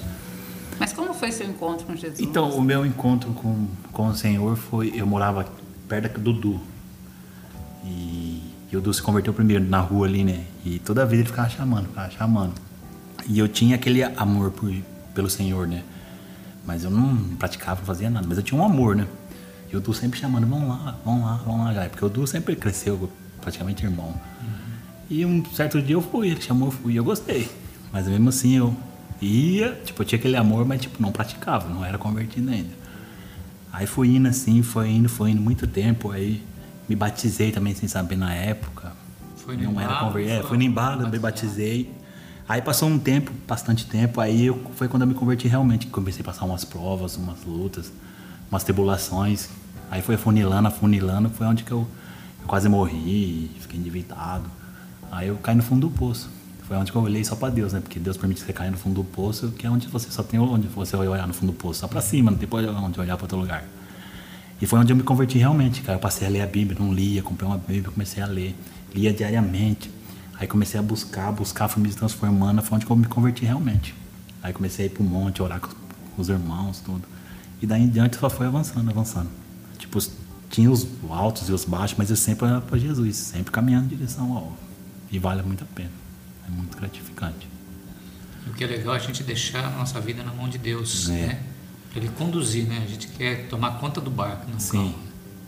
Mas 0.81 0.93
como 0.93 1.13
foi 1.13 1.31
seu 1.31 1.47
encontro 1.47 1.85
com 1.85 1.95
Jesus? 1.95 2.19
Então, 2.19 2.49
o 2.49 2.59
meu 2.59 2.83
encontro 2.83 3.31
com, 3.33 3.67
com 3.91 4.07
o 4.07 4.15
Senhor 4.15 4.55
foi. 4.55 4.91
Eu 4.95 5.05
morava 5.05 5.45
perto 5.87 6.19
do 6.19 6.33
Dudu. 6.33 6.59
E, 7.85 8.41
e 8.71 8.75
o 8.75 8.81
Dudu 8.81 8.91
se 8.91 8.99
converteu 8.99 9.31
primeiro 9.31 9.63
na 9.63 9.79
rua 9.79 10.07
ali, 10.07 10.23
né? 10.23 10.43
E 10.65 10.79
toda 10.79 11.05
vida 11.05 11.21
ele 11.21 11.29
ficava 11.29 11.47
chamando, 11.47 11.85
ficava 11.85 12.09
chamando. 12.09 12.53
E 13.27 13.37
eu 13.37 13.47
tinha 13.47 13.75
aquele 13.75 14.01
amor 14.01 14.49
por, 14.49 14.73
pelo 15.13 15.29
Senhor, 15.29 15.67
né? 15.67 15.83
Mas 16.65 16.83
eu 16.83 16.89
não 16.89 17.15
praticava, 17.37 17.81
não 17.81 17.85
fazia 17.85 18.09
nada. 18.09 18.25
Mas 18.27 18.39
eu 18.39 18.43
tinha 18.43 18.59
um 18.59 18.65
amor, 18.65 18.95
né? 18.95 19.05
E 19.71 19.77
o 19.77 19.79
Dudu 19.79 19.93
sempre 19.93 20.19
chamando, 20.19 20.47
vamos 20.47 20.67
lá, 20.67 20.97
vamos 21.05 21.23
lá, 21.23 21.35
vamos 21.45 21.59
lá, 21.59 21.73
galera. 21.73 21.91
Porque 21.91 22.05
o 22.05 22.09
Dudu 22.09 22.25
sempre 22.25 22.55
cresceu, 22.55 23.07
praticamente 23.39 23.85
irmão. 23.85 24.15
E 25.07 25.23
um 25.27 25.45
certo 25.45 25.79
dia 25.79 25.95
eu 25.95 26.01
fui, 26.01 26.29
ele 26.31 26.41
chamou, 26.41 26.69
eu 26.69 26.71
fui 26.71 26.93
e 26.93 26.97
eu 26.97 27.03
gostei. 27.03 27.47
Mas 27.93 28.07
mesmo 28.07 28.29
assim 28.29 28.57
eu 28.57 28.75
ia, 29.21 29.79
tipo, 29.85 30.01
eu 30.01 30.05
tinha 30.05 30.17
aquele 30.19 30.35
amor, 30.35 30.65
mas 30.65 30.81
tipo, 30.81 31.01
não 31.01 31.11
praticava, 31.11 31.69
não 31.69 31.85
era 31.85 31.97
convertido 31.97 32.49
ainda. 32.49 32.81
Aí 33.71 33.85
fui 33.85 34.15
indo 34.15 34.27
assim, 34.27 34.61
foi 34.61 34.89
indo, 34.89 35.07
foi 35.07 35.31
indo 35.31 35.41
muito 35.41 35.65
tempo, 35.67 36.11
aí 36.11 36.43
me 36.89 36.95
batizei 36.95 37.51
também 37.51 37.73
sem 37.73 37.87
saber 37.87 38.17
na 38.17 38.33
época. 38.33 38.91
Foi 39.37 39.55
não 39.55 39.79
era 39.79 39.95
convertido, 39.95 40.39
é, 40.39 40.43
foi 40.43 40.57
embalo, 40.63 41.07
me 41.07 41.19
batizei. 41.19 41.91
Aí 42.47 42.61
passou 42.61 42.89
um 42.89 42.99
tempo, 42.99 43.31
bastante 43.47 43.85
tempo, 43.85 44.19
aí 44.19 44.47
eu, 44.47 44.61
foi 44.75 44.87
quando 44.87 45.03
eu 45.03 45.07
me 45.07 45.13
converti 45.13 45.47
realmente, 45.47 45.87
comecei 45.87 46.21
a 46.21 46.25
passar 46.25 46.43
umas 46.45 46.65
provas, 46.65 47.15
umas 47.15 47.43
lutas, 47.45 47.93
umas 48.49 48.63
tribulações. 48.63 49.49
Aí 49.89 50.01
foi 50.01 50.15
afunilando, 50.15 50.67
afunilando, 50.67 51.29
foi 51.29 51.47
onde 51.47 51.63
que 51.63 51.71
eu, 51.71 51.87
eu 52.41 52.47
quase 52.47 52.67
morri, 52.67 53.51
fiquei 53.59 53.79
endividado. 53.79 54.45
Aí 55.11 55.27
eu 55.29 55.37
caí 55.37 55.55
no 55.55 55.63
fundo 55.63 55.87
do 55.87 55.95
poço. 55.95 56.29
Foi 56.71 56.77
onde 56.77 56.95
eu 56.95 57.01
olhei 57.01 57.21
só 57.25 57.35
pra 57.35 57.49
Deus, 57.49 57.73
né? 57.73 57.81
Porque 57.81 57.99
Deus 57.99 58.15
permite 58.15 58.39
você 58.39 58.53
cair 58.53 58.71
no 58.71 58.77
fundo 58.77 58.95
do 58.95 59.03
poço, 59.03 59.51
que 59.51 59.67
é 59.67 59.69
onde 59.69 59.89
você 59.89 60.09
só 60.09 60.23
tem 60.23 60.39
onde 60.39 60.69
você 60.69 60.95
vai 60.95 61.05
olhar 61.05 61.27
no 61.27 61.33
fundo 61.33 61.51
do 61.51 61.57
poço, 61.57 61.81
só 61.81 61.87
pra 61.89 61.99
cima, 61.99 62.31
não 62.31 62.37
tem 62.37 62.47
onde 62.49 62.97
olhar 62.97 63.17
pra 63.17 63.25
outro 63.25 63.37
lugar. 63.37 63.65
E 64.61 64.65
foi 64.65 64.79
onde 64.79 64.93
eu 64.93 64.95
me 64.95 65.03
converti 65.03 65.37
realmente, 65.37 65.81
cara. 65.81 65.97
Eu 65.97 65.99
passei 65.99 66.25
a 66.25 66.31
ler 66.31 66.39
a 66.39 66.47
Bíblia, 66.47 66.79
não 66.79 66.93
lia, 66.93 67.21
comprei 67.21 67.45
uma 67.45 67.57
Bíblia, 67.57 67.91
comecei 67.91 68.23
a 68.23 68.25
ler, 68.25 68.55
lia 68.95 69.11
diariamente. 69.11 69.91
Aí 70.39 70.47
comecei 70.47 70.79
a 70.79 70.81
buscar, 70.81 71.29
buscar, 71.33 71.67
fui 71.67 71.83
me 71.83 71.89
transformando, 71.89 72.61
foi 72.61 72.77
onde 72.77 72.89
eu 72.89 72.95
me 72.95 73.05
converti 73.05 73.43
realmente. 73.43 73.93
Aí 74.41 74.53
comecei 74.53 74.85
a 74.85 74.87
ir 74.87 74.91
pro 74.91 75.03
monte, 75.03 75.41
orar 75.41 75.59
com, 75.59 75.71
os 76.17 76.29
irmãos, 76.29 76.79
tudo. 76.79 77.03
E 77.61 77.67
daí 77.67 77.83
em 77.83 77.89
diante 77.89 78.15
só 78.15 78.29
foi 78.29 78.47
avançando, 78.47 78.89
avançando. 78.89 79.27
Tipo, 79.77 79.99
tinha 80.49 80.71
os 80.71 80.87
altos 81.09 81.49
e 81.49 81.51
os 81.51 81.65
baixos, 81.65 81.97
mas 81.97 82.09
eu 82.09 82.15
sempre 82.15 82.45
olhava 82.45 82.61
pra 82.61 82.77
Jesus, 82.77 83.17
sempre 83.17 83.51
caminhando 83.51 83.87
em 83.87 83.97
direção 83.97 84.31
ao. 84.31 84.53
E 85.11 85.19
vale 85.19 85.43
muito 85.43 85.65
a 85.65 85.67
pena. 85.75 86.10
É 86.47 86.51
muito 86.51 86.77
gratificante. 86.77 87.47
O 88.47 88.53
que 88.53 88.63
é 88.63 88.67
legal 88.67 88.93
é 88.95 88.97
a 88.97 89.01
gente 89.01 89.23
deixar 89.23 89.65
a 89.65 89.69
nossa 89.71 89.99
vida 89.99 90.23
na 90.23 90.33
mão 90.33 90.49
de 90.49 90.57
Deus, 90.57 91.09
É. 91.09 91.13
né? 91.27 91.39
Ele 91.95 92.07
conduzir, 92.09 92.65
né? 92.67 92.81
A 92.83 92.87
gente 92.87 93.07
quer 93.09 93.47
tomar 93.49 93.71
conta 93.79 93.99
do 93.99 94.09
barco, 94.09 94.49
não 94.49 94.59
Sim. 94.59 94.77
calma. 94.77 94.93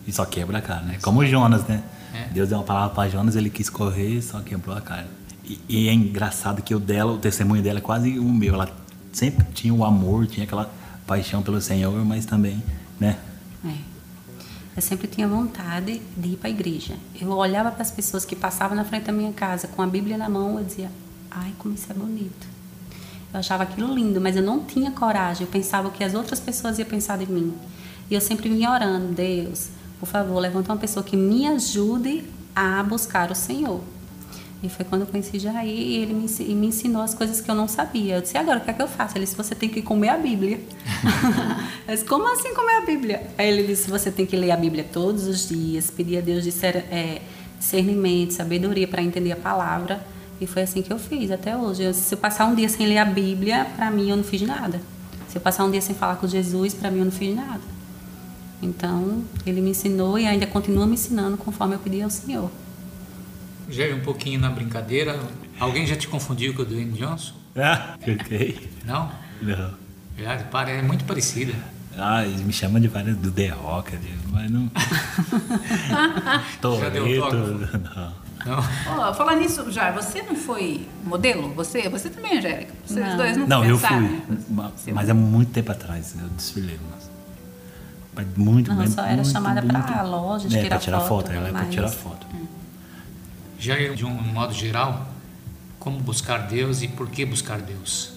E 0.06 0.12
só 0.12 0.26
quebra 0.26 0.58
a 0.58 0.62
cara, 0.62 0.82
né? 0.82 0.98
Como 1.02 1.22
o 1.22 1.26
Jonas, 1.26 1.66
né? 1.66 1.82
É. 2.14 2.26
Deus 2.34 2.50
deu 2.50 2.58
uma 2.58 2.64
palavra 2.64 2.94
para 2.94 3.10
Jonas, 3.10 3.36
ele 3.36 3.50
quis 3.50 3.70
correr, 3.70 4.22
só 4.22 4.42
quebrou 4.42 4.76
a 4.76 4.82
cara. 4.82 5.08
E, 5.46 5.60
e 5.68 5.88
é 5.90 5.94
engraçado 5.94 6.62
que 6.62 6.76
o 6.76 6.80
dela, 6.80 7.14
o 7.14 7.18
testemunho 7.18 7.64
dela 7.64 7.80
é 7.80 7.82
quase 7.82 8.20
o 8.20 8.24
meu. 8.30 8.54
Ela 8.54 8.70
sempre 9.12 9.46
tinha 9.54 9.74
o 9.74 9.84
amor, 9.84 10.28
tinha 10.28 10.44
aquela 10.46 10.72
paixão 11.08 11.42
pelo 11.42 11.60
Senhor, 11.62 12.04
mas 12.06 12.26
também, 12.26 12.62
né? 13.00 13.18
É. 13.66 13.74
Eu 14.76 14.82
sempre 14.82 15.08
tinha 15.08 15.28
vontade 15.28 16.02
de 16.18 16.30
ir 16.30 16.38
para 16.38 16.48
a 16.48 16.52
igreja. 16.52 16.96
Eu 17.20 17.30
olhava 17.30 17.72
para 17.72 17.84
as 17.84 17.92
pessoas 17.92 18.26
que 18.26 18.36
passavam 18.36 18.76
na 18.76 18.84
frente 18.84 19.04
da 19.04 19.12
minha 19.12 19.32
casa 19.32 19.68
com 19.68 19.82
a 19.82 19.88
Bíblia 19.88 20.18
na 20.18 20.28
mão, 20.28 20.58
eu 20.58 20.64
dizia: 20.64 20.92
"Ai, 21.30 21.54
como 21.60 21.76
isso 21.76 21.92
é 21.92 21.94
bonito". 21.94 22.48
Eu 23.32 23.40
achava 23.40 23.64
aquilo 23.64 23.94
lindo, 23.94 24.20
mas 24.20 24.36
eu 24.36 24.44
não 24.44 24.64
tinha 24.64 24.92
coragem. 24.92 25.46
Eu 25.46 25.52
pensava 25.52 25.88
o 25.88 25.92
que 25.92 26.04
as 26.04 26.14
outras 26.14 26.40
pessoas 26.40 26.80
iam 26.80 26.88
pensar 26.88 27.18
de 27.18 27.32
mim. 27.32 27.54
E 28.10 28.16
eu 28.16 28.22
sempre 28.22 28.50
vinha 28.50 28.72
orando, 28.72 29.14
Deus, 29.14 29.70
por 30.00 30.08
favor, 30.08 30.40
levanta 30.40 30.72
uma 30.72 30.78
pessoa 30.78 31.04
que 31.04 31.16
me 31.16 31.48
ajude 31.48 32.24
a 32.56 32.84
buscar 32.84 33.32
o 33.32 33.36
Senhor. 33.36 33.82
E 34.64 34.70
foi 34.70 34.86
quando 34.86 35.02
eu 35.02 35.08
conheci 35.08 35.38
Jair 35.40 35.68
e 35.70 35.96
ele 35.98 36.14
me, 36.14 36.24
ensi- 36.24 36.46
me 36.56 36.68
ensinou 36.68 37.02
as 37.02 37.14
coisas 37.14 37.42
que 37.42 37.52
eu 37.52 37.54
não 37.56 37.68
sabia. 37.68 38.16
Eu 38.16 38.22
disse, 38.22 38.36
"E 38.36 38.40
agora, 38.40 38.60
o 38.60 38.62
que 38.62 38.70
é 38.70 38.74
que 38.74 38.82
eu 38.82 38.88
faço? 38.88 39.18
Ele 39.18 39.26
disse, 39.26 39.36
você 39.36 39.54
tem 39.54 39.68
que 39.68 39.82
comer 39.82 40.08
a 40.08 40.18
Bíblia. 40.18 40.62
eu 41.86 41.94
disse, 41.94 42.06
como 42.06 42.26
assim 42.32 42.54
comer 42.56 42.78
a 42.78 42.86
Bíblia? 42.86 43.28
Aí 43.38 43.48
ele 43.50 43.68
disse, 43.68 43.90
você 43.92 44.10
tem 44.10 44.26
que 44.26 44.38
ler 44.38 44.52
a 44.52 44.56
Bíblia 44.58 44.86
todos 44.90 45.28
os 45.28 45.50
dias, 45.50 45.92
pedir 45.92 46.18
a 46.18 46.22
Deus 46.22 46.46
é, 46.64 47.22
discernimento, 47.60 48.32
sabedoria 48.32 48.88
para 48.88 49.04
entender 49.04 49.34
a 49.34 49.36
palavra. 49.36 50.02
E 50.40 50.48
foi 50.48 50.62
assim 50.62 50.82
que 50.82 50.92
eu 50.94 50.98
fiz 50.98 51.30
até 51.30 51.58
hoje. 51.58 51.84
Eu- 51.84 51.94
se 51.94 52.14
eu 52.16 52.18
passar 52.18 52.46
um 52.46 52.56
dia 52.56 52.70
sem 52.70 52.88
ler 52.88 53.00
a 53.00 53.06
Bíblia, 53.06 53.68
para 53.76 53.92
mim 53.92 54.10
eu 54.12 54.16
não 54.16 54.24
fiz 54.24 54.42
nada. 54.44 54.80
Se 55.28 55.38
eu 55.38 55.42
passar 55.42 55.66
um 55.66 55.72
dia 55.72 55.82
sem 55.82 55.94
falar 55.94 56.16
com 56.16 56.28
Jesus, 56.28 56.74
para 56.74 56.90
mim 56.90 57.00
eu 57.00 57.06
não 57.06 57.12
fiz 57.12 57.36
nada. 57.36 57.60
Então, 58.62 59.24
ele 59.46 59.60
me 59.60 59.72
ensinou 59.72 60.18
e 60.18 60.26
ainda 60.26 60.48
continua 60.48 60.88
me 60.88 60.94
ensinando 60.94 61.36
conforme 61.36 61.76
eu 61.76 61.80
pedi 61.80 62.02
ao 62.02 62.10
Senhor. 62.10 62.50
Gere 63.70 63.94
um 63.94 64.00
pouquinho 64.02 64.40
na 64.40 64.50
brincadeira. 64.50 65.20
Alguém 65.60 65.86
já 65.86 65.96
te 65.96 66.08
confundiu 66.08 66.54
com 66.54 66.62
o 66.62 66.66
Dwayne 66.66 66.92
Johnson? 66.98 67.34
Ah, 67.56 67.96
ok. 68.02 68.70
Não? 68.86 69.12
Não. 69.42 69.72
Verdade, 70.16 70.44
para, 70.46 70.72
é 70.72 70.82
muito 70.82 71.06
parecida. 71.06 71.54
Ah, 71.98 72.26
eles 72.26 72.42
me 72.42 72.52
chamam 72.52 72.82
de 72.82 72.88
várias 72.88 73.16
do 73.18 73.32
The 73.32 73.50
Rock, 73.50 73.98
mas 74.32 74.50
não. 74.50 74.70
Já 76.80 76.90
deu 76.90 77.06
Toreto, 77.20 77.80
não. 77.96 78.24
Não? 78.46 78.60
Ó, 79.00 79.14
falar 79.14 79.36
nisso, 79.38 79.72
já, 79.72 79.92
você 79.92 80.22
não 80.22 80.36
foi 80.36 80.86
modelo? 81.04 81.54
Você? 81.54 81.88
Você 81.90 82.10
também, 82.10 82.38
Angélica? 82.40 82.74
Vocês 82.86 83.06
Não. 83.08 83.18
dois 83.18 83.38
não 83.38 83.48
Não, 83.48 83.64
eu 83.66 83.78
fui. 83.78 84.22
ma- 84.50 84.72
Mas 84.94 85.08
é 85.08 85.14
muito 85.14 85.52
tempo 85.52 85.72
atrás, 85.72 86.14
eu 86.20 86.28
desfilei. 86.30 86.78
Mas, 86.92 87.10
mas 88.16 88.28
muito, 88.36 88.70
Não, 88.70 88.78
mas 88.78 88.94
só 88.94 89.04
era 89.06 89.16
muito, 89.16 89.30
chamada 89.32 89.62
pra 89.62 90.02
lojas, 90.04 90.54
é, 90.54 90.58
tirar 90.58 90.70
pra 90.70 90.80
tirar 90.80 91.00
foto, 91.02 91.28
foto. 91.28 91.32
Ela 91.32 91.48
é 91.48 91.52
pra 91.52 91.62
mas- 91.62 91.74
tirar 91.74 91.88
foto. 91.90 92.28
Já 93.64 93.78
de 93.78 94.04
um 94.04 94.10
modo 94.10 94.54
geral, 94.54 95.08
como 95.80 95.98
buscar 95.98 96.50
Deus 96.50 96.82
e 96.82 96.88
por 96.90 97.10
que 97.10 97.26
buscar 97.26 97.62
Deus? 97.62 98.12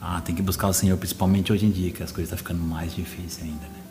Ah, 0.00 0.22
tem 0.22 0.34
que 0.34 0.40
buscar 0.40 0.68
o 0.68 0.72
Senhor, 0.72 0.96
principalmente 0.96 1.52
hoje 1.52 1.66
em 1.66 1.70
dia, 1.70 1.90
que 1.90 2.02
as 2.02 2.10
coisas 2.10 2.32
estão 2.32 2.38
ficando 2.38 2.66
mais 2.66 2.94
difíceis 2.94 3.40
ainda, 3.42 3.66
né? 3.66 3.82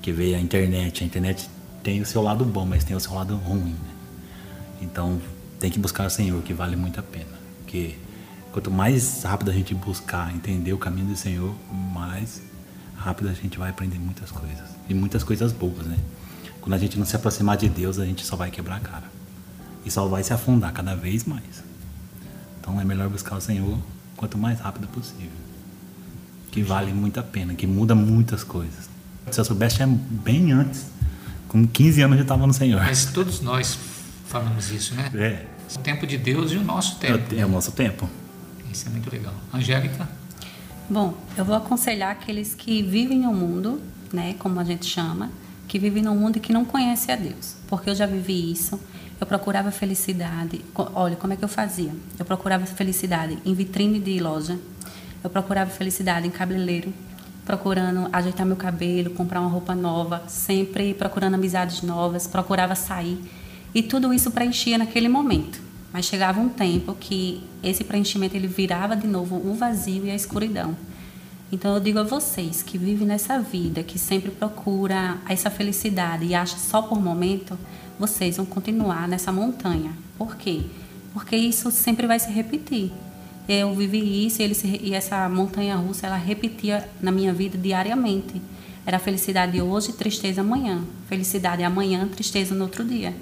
Que 0.00 0.12
veio 0.12 0.34
a 0.34 0.40
internet. 0.40 1.04
A 1.04 1.06
internet 1.06 1.50
tem 1.82 2.00
o 2.00 2.06
seu 2.06 2.22
lado 2.22 2.46
bom, 2.46 2.64
mas 2.64 2.82
tem 2.82 2.96
o 2.96 3.00
seu 3.00 3.12
lado 3.12 3.36
ruim, 3.36 3.72
né? 3.72 3.94
Então, 4.80 5.20
tem 5.60 5.70
que 5.70 5.78
buscar 5.78 6.06
o 6.06 6.10
Senhor, 6.10 6.42
que 6.42 6.54
vale 6.54 6.76
muito 6.76 6.98
a 6.98 7.02
pena. 7.02 7.38
Porque 7.58 7.98
quanto 8.52 8.70
mais 8.70 9.22
rápido 9.22 9.50
a 9.50 9.52
gente 9.52 9.74
buscar 9.74 10.34
entender 10.34 10.72
o 10.72 10.78
caminho 10.78 11.08
do 11.08 11.16
Senhor, 11.18 11.54
mais 11.70 12.40
rápido 12.96 13.28
a 13.28 13.34
gente 13.34 13.58
vai 13.58 13.68
aprender 13.68 13.98
muitas 13.98 14.30
coisas. 14.30 14.64
E 14.88 14.94
muitas 14.94 15.22
coisas 15.22 15.52
boas, 15.52 15.86
né? 15.86 15.98
Quando 16.62 16.72
a 16.72 16.78
gente 16.78 16.98
não 16.98 17.04
se 17.04 17.14
aproximar 17.14 17.58
de 17.58 17.68
Deus, 17.68 17.98
a 17.98 18.06
gente 18.06 18.24
só 18.24 18.34
vai 18.34 18.50
quebrar 18.50 18.76
a 18.76 18.80
cara. 18.80 19.15
E 19.86 19.90
só 19.90 20.06
vai 20.06 20.22
se 20.22 20.32
afundar 20.34 20.72
cada 20.72 20.94
vez 20.94 21.24
mais. 21.24 21.64
Então 22.60 22.78
é 22.80 22.84
melhor 22.84 23.08
buscar 23.08 23.36
o 23.36 23.40
Senhor 23.40 23.78
quanto 24.16 24.36
mais 24.36 24.58
rápido 24.60 24.86
possível. 24.88 25.30
Que 26.50 26.62
vale 26.62 26.92
muito 26.92 27.20
a 27.20 27.22
pena, 27.22 27.54
que 27.54 27.66
muda 27.66 27.94
muitas 27.94 28.42
coisas. 28.42 28.88
Se 29.30 29.40
eu 29.40 29.44
soubesse, 29.44 29.82
é 29.82 29.86
bem 29.86 30.52
antes. 30.52 30.86
Com 31.48 31.66
15 31.66 32.02
anos 32.02 32.12
eu 32.14 32.18
já 32.18 32.22
estava 32.24 32.46
no 32.46 32.52
Senhor. 32.52 32.80
Mas 32.82 33.06
todos 33.06 33.40
nós 33.40 33.78
falamos 34.26 34.70
isso, 34.70 34.94
né? 34.94 35.10
É, 35.14 35.46
O 35.76 35.78
tempo 35.78 36.06
de 36.06 36.18
Deus 36.18 36.50
e 36.52 36.56
o 36.56 36.64
nosso 36.64 36.96
tempo. 36.96 37.34
é 37.34 37.44
o 37.44 37.48
nosso 37.48 37.72
tempo. 37.72 38.08
Isso 38.72 38.88
é 38.88 38.90
muito 38.90 39.10
legal. 39.10 39.34
Angélica? 39.54 40.08
Bom, 40.90 41.14
eu 41.36 41.44
vou 41.44 41.54
aconselhar 41.56 42.10
aqueles 42.12 42.54
que 42.54 42.82
vivem 42.82 43.20
no 43.20 43.32
mundo, 43.32 43.80
né, 44.12 44.34
como 44.38 44.58
a 44.60 44.64
gente 44.64 44.86
chama, 44.86 45.30
que 45.66 45.78
vivem 45.78 46.02
no 46.02 46.14
mundo 46.14 46.40
que 46.40 46.52
não 46.52 46.64
conhecem 46.64 47.14
a 47.14 47.16
Deus. 47.16 47.56
Porque 47.68 47.90
eu 47.90 47.94
já 47.94 48.06
vivi 48.06 48.50
isso. 48.50 48.80
Eu 49.20 49.26
procurava 49.26 49.70
felicidade. 49.70 50.64
Olha, 50.94 51.16
como 51.16 51.32
é 51.32 51.36
que 51.36 51.44
eu 51.44 51.48
fazia? 51.48 51.92
Eu 52.18 52.24
procurava 52.24 52.66
felicidade 52.66 53.38
em 53.44 53.54
vitrine 53.54 53.98
de 53.98 54.18
loja. 54.20 54.58
Eu 55.24 55.30
procurava 55.30 55.70
felicidade 55.70 56.26
em 56.26 56.30
cabeleireiro, 56.30 56.92
procurando 57.44 58.08
ajeitar 58.12 58.46
meu 58.46 58.56
cabelo, 58.56 59.10
comprar 59.10 59.40
uma 59.40 59.48
roupa 59.48 59.74
nova, 59.74 60.22
sempre 60.28 60.94
procurando 60.94 61.34
amizades 61.34 61.82
novas, 61.82 62.26
procurava 62.26 62.74
sair. 62.74 63.18
E 63.74 63.82
tudo 63.82 64.12
isso 64.12 64.30
preenchia 64.30 64.78
naquele 64.78 65.08
momento. 65.08 65.60
Mas 65.92 66.04
chegava 66.04 66.40
um 66.40 66.48
tempo 66.48 66.94
que 66.94 67.42
esse 67.62 67.82
preenchimento 67.82 68.36
ele 68.36 68.46
virava 68.46 68.94
de 68.94 69.06
novo 69.06 69.36
o 69.36 69.54
vazio 69.54 70.04
e 70.04 70.10
a 70.10 70.14
escuridão. 70.14 70.76
Então 71.50 71.74
eu 71.74 71.80
digo 71.80 71.98
a 71.98 72.02
vocês 72.02 72.62
que 72.62 72.76
vivem 72.76 73.06
nessa 73.06 73.38
vida, 73.40 73.82
que 73.82 73.98
sempre 73.98 74.30
procura 74.30 75.18
essa 75.28 75.48
felicidade 75.48 76.24
e 76.24 76.34
acha 76.34 76.56
só 76.56 76.82
por 76.82 77.00
momento, 77.00 77.56
vocês 77.98 78.36
vão 78.36 78.44
continuar 78.44 79.06
nessa 79.06 79.30
montanha. 79.32 79.92
Por 80.18 80.36
quê? 80.36 80.62
Porque 81.12 81.36
isso 81.36 81.70
sempre 81.70 82.06
vai 82.06 82.18
se 82.18 82.30
repetir. 82.30 82.92
Eu 83.48 83.72
vivi 83.74 84.26
isso 84.26 84.42
e, 84.42 84.54
se- 84.54 84.80
e 84.82 84.92
essa 84.92 85.28
montanha 85.28 85.76
russa 85.76 86.06
ela 86.08 86.16
repetia 86.16 86.88
na 87.00 87.12
minha 87.12 87.32
vida 87.32 87.56
diariamente. 87.56 88.42
Era 88.84 88.98
felicidade 88.98 89.60
hoje, 89.62 89.92
tristeza 89.92 90.40
amanhã. 90.40 90.82
Felicidade 91.08 91.62
amanhã, 91.62 92.08
tristeza 92.08 92.54
no 92.56 92.64
outro 92.64 92.84
dia. 92.84 93.14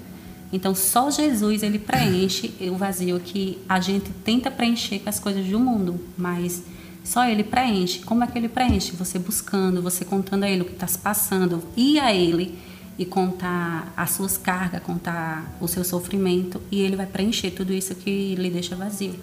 Então 0.51 0.73
só 0.73 1.11
Jesus 1.11 1.61
ele 1.63 1.77
preenche 1.77 2.51
o 2.71 2.75
vazio 2.75 3.19
que 3.19 3.59
a 3.69 3.79
gente 3.79 4.09
tenta 4.23 4.49
preencher 4.49 4.99
com 4.99 5.09
as 5.09 5.19
coisas 5.19 5.45
do 5.45 5.59
mundo, 5.59 5.99
mas 6.17 6.63
só 7.05 7.23
ele 7.29 7.43
preenche. 7.43 7.99
Como 7.99 8.23
é 8.23 8.27
que 8.27 8.37
ele 8.37 8.49
preenche? 8.49 8.93
Você 8.93 9.19
buscando, 9.19 9.81
você 9.81 10.03
contando 10.03 10.43
a 10.43 10.49
ele 10.49 10.63
o 10.63 10.65
que 10.65 10.73
está 10.73 10.87
se 10.87 10.97
passando, 10.97 11.63
ir 11.77 11.99
a 11.99 12.11
ele 12.11 12.57
e 12.97 13.05
contar 13.05 13.93
as 13.95 14.09
suas 14.09 14.37
cargas, 14.37 14.81
contar 14.81 15.55
o 15.61 15.67
seu 15.67 15.83
sofrimento 15.83 16.59
e 16.71 16.81
ele 16.81 16.95
vai 16.95 17.05
preencher 17.05 17.51
tudo 17.51 17.71
isso 17.71 17.93
que 17.93 18.33
lhe 18.35 18.49
deixa 18.49 18.75
vazio. 18.75 19.13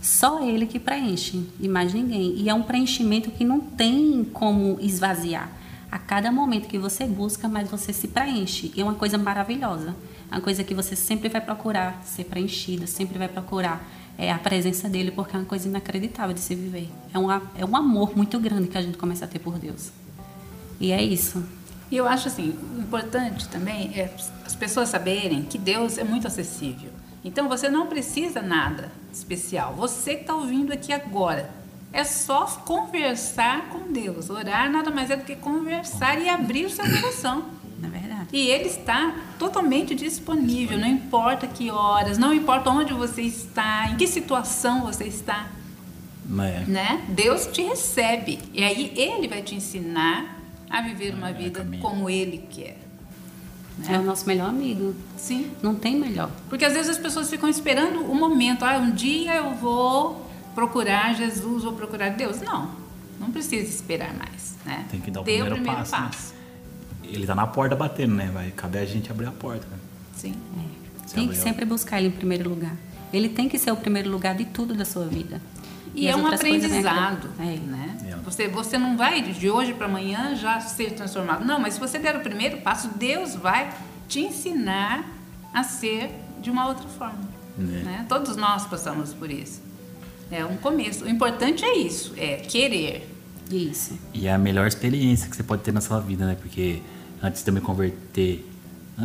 Só 0.00 0.44
ele 0.44 0.66
que 0.66 0.78
preenche 0.78 1.44
e 1.60 1.68
mais 1.68 1.92
ninguém. 1.92 2.34
E 2.36 2.48
é 2.48 2.54
um 2.54 2.62
preenchimento 2.62 3.30
que 3.32 3.44
não 3.44 3.60
tem 3.60 4.24
como 4.32 4.78
esvaziar. 4.80 5.50
A 5.90 5.98
cada 5.98 6.30
momento 6.30 6.68
que 6.68 6.78
você 6.78 7.04
busca, 7.04 7.48
mais 7.48 7.68
você 7.68 7.92
se 7.92 8.08
preenche. 8.08 8.72
E 8.74 8.80
é 8.80 8.84
uma 8.84 8.94
coisa 8.94 9.18
maravilhosa. 9.18 9.94
É 10.30 10.34
uma 10.34 10.40
coisa 10.40 10.64
que 10.64 10.74
você 10.74 10.96
sempre 10.96 11.28
vai 11.28 11.40
procurar 11.40 12.02
ser 12.04 12.24
preenchida, 12.24 12.86
sempre 12.86 13.18
vai 13.18 13.28
procurar 13.28 13.84
é, 14.18 14.30
a 14.30 14.38
presença 14.38 14.88
dele, 14.88 15.10
porque 15.10 15.34
é 15.36 15.38
uma 15.38 15.44
coisa 15.44 15.68
inacreditável 15.68 16.34
de 16.34 16.40
se 16.40 16.54
viver. 16.54 16.88
É 17.12 17.18
um, 17.18 17.30
é 17.30 17.64
um 17.64 17.76
amor 17.76 18.16
muito 18.16 18.38
grande 18.38 18.68
que 18.68 18.78
a 18.78 18.82
gente 18.82 18.98
começa 18.98 19.24
a 19.24 19.28
ter 19.28 19.38
por 19.38 19.58
Deus. 19.58 19.90
E 20.80 20.92
é 20.92 21.02
isso. 21.02 21.44
E 21.90 21.96
eu 21.96 22.08
acho 22.08 22.28
assim, 22.28 22.58
o 22.74 22.80
importante 22.80 23.48
também 23.48 23.92
é 23.94 24.14
as 24.46 24.56
pessoas 24.56 24.88
saberem 24.88 25.42
que 25.42 25.58
Deus 25.58 25.98
é 25.98 26.04
muito 26.04 26.26
acessível. 26.26 26.90
Então 27.24 27.48
você 27.48 27.68
não 27.68 27.86
precisa 27.86 28.42
nada 28.42 28.90
especial. 29.12 29.74
Você 29.74 30.14
que 30.14 30.22
está 30.22 30.34
ouvindo 30.34 30.72
aqui 30.72 30.92
agora. 30.92 31.50
É 31.94 32.04
só 32.04 32.46
conversar 32.46 33.68
com 33.68 33.92
Deus. 33.92 34.30
Orar 34.30 34.72
nada 34.72 34.90
mais 34.90 35.10
é 35.10 35.16
do 35.16 35.24
que 35.24 35.36
conversar 35.36 36.18
e 36.18 36.26
abrir 36.26 36.64
o 36.64 36.70
seu 36.70 36.84
coração. 36.86 37.44
Na 37.78 37.88
verdade. 37.88 38.11
E 38.32 38.48
ele 38.48 38.64
está 38.68 39.14
totalmente 39.38 39.94
disponível, 39.94 40.78
não 40.78 40.88
importa 40.88 41.46
que 41.46 41.70
horas, 41.70 42.16
não 42.16 42.32
importa 42.32 42.70
onde 42.70 42.94
você 42.94 43.22
está, 43.22 43.88
em 43.90 43.96
que 43.96 44.06
situação 44.06 44.82
você 44.82 45.04
está, 45.04 45.48
Né? 46.24 46.64
né? 46.66 47.04
Deus 47.08 47.46
te 47.46 47.62
recebe. 47.62 48.38
E 48.54 48.62
aí 48.64 48.92
ele 48.96 49.28
vai 49.28 49.42
te 49.42 49.54
ensinar 49.54 50.38
a 50.70 50.80
viver 50.80 51.12
uma 51.14 51.30
vida 51.32 51.60
caminho. 51.60 51.82
como 51.82 52.08
ele 52.08 52.46
quer. 52.50 52.78
É 53.88 53.98
o 53.98 54.02
nosso 54.02 54.26
melhor 54.26 54.48
amigo. 54.48 54.94
Sim. 55.16 55.50
Não 55.62 55.74
tem 55.74 55.96
melhor. 55.96 56.30
Porque 56.48 56.64
às 56.64 56.72
vezes 56.74 56.90
as 56.90 56.98
pessoas 56.98 57.28
ficam 57.28 57.48
esperando 57.48 58.00
o 58.10 58.14
momento, 58.14 58.64
ah, 58.64 58.78
um 58.78 58.90
dia 58.92 59.34
eu 59.36 59.54
vou 59.54 60.30
procurar 60.54 61.14
Jesus, 61.14 61.64
vou 61.64 61.72
procurar 61.72 62.10
Deus. 62.10 62.40
Não, 62.40 62.70
não 63.20 63.30
precisa 63.30 63.68
esperar 63.68 64.14
mais, 64.14 64.56
né? 64.64 64.86
Tem 64.90 65.00
que 65.00 65.10
dar 65.10 65.20
o 65.20 65.24
Dê 65.24 65.32
primeiro, 65.32 65.56
primeiro 65.56 65.78
passo. 65.90 66.32
né? 66.34 66.41
Ele 67.12 67.26
tá 67.26 67.34
na 67.34 67.46
porta 67.46 67.76
batendo, 67.76 68.14
né? 68.14 68.30
Vai 68.32 68.50
caber 68.50 68.82
a 68.82 68.86
gente 68.86 69.10
abrir 69.10 69.26
a 69.26 69.32
porta. 69.32 69.66
Né? 69.70 69.78
Sim. 70.16 70.34
Se 71.06 71.14
Tem 71.14 71.28
que 71.28 71.36
sempre 71.36 71.64
buscar 71.64 71.98
ele 71.98 72.08
em 72.08 72.12
primeiro 72.12 72.48
lugar. 72.48 72.76
Ele 73.12 73.28
tem 73.28 73.48
que 73.48 73.58
ser 73.58 73.70
o 73.70 73.76
primeiro 73.76 74.10
lugar 74.10 74.34
de 74.34 74.46
tudo 74.46 74.74
da 74.74 74.84
sua 74.84 75.06
vida. 75.06 75.40
E, 75.94 76.06
é 76.06 76.12
as 76.12 76.16
um 76.16 76.24
vêm 76.24 76.34
aprendizado, 76.34 77.28
é. 77.38 77.44
né? 77.44 77.98
É. 78.08 78.16
Você, 78.24 78.48
você 78.48 78.78
não 78.78 78.96
vai 78.96 79.20
de 79.20 79.50
hoje 79.50 79.74
para 79.74 79.86
amanhã 79.86 80.34
já 80.34 80.58
ser 80.60 80.92
transformado. 80.92 81.44
Não, 81.44 81.60
mas 81.60 81.74
se 81.74 81.80
você 81.80 81.98
der 81.98 82.16
o 82.16 82.20
primeiro 82.20 82.58
passo, 82.58 82.88
Deus 82.96 83.34
vai 83.34 83.70
te 84.08 84.20
ensinar 84.20 85.04
a 85.52 85.62
ser 85.62 86.10
de 86.40 86.50
uma 86.50 86.66
outra 86.66 86.88
forma. 86.88 87.20
Né. 87.58 87.82
né? 87.84 88.06
Todos 88.08 88.36
nós 88.36 88.66
passamos 88.66 89.12
por 89.12 89.30
isso. 89.30 89.60
É 90.30 90.44
um 90.44 90.56
começo. 90.56 91.04
O 91.04 91.08
importante 91.10 91.62
é 91.62 91.76
isso, 91.76 92.14
é 92.16 92.36
querer. 92.36 93.08
Isso. 93.50 93.98
E 94.14 94.26
é 94.26 94.32
a 94.32 94.38
melhor 94.38 94.66
experiência 94.66 95.28
que 95.28 95.36
você 95.36 95.42
pode 95.42 95.62
ter 95.62 95.72
na 95.72 95.82
sua 95.82 96.00
vida, 96.00 96.24
né? 96.24 96.38
Porque 96.40 96.80
antes 97.22 97.42
de 97.42 97.48
eu 97.50 97.54
me 97.54 97.60
converter, 97.60 98.46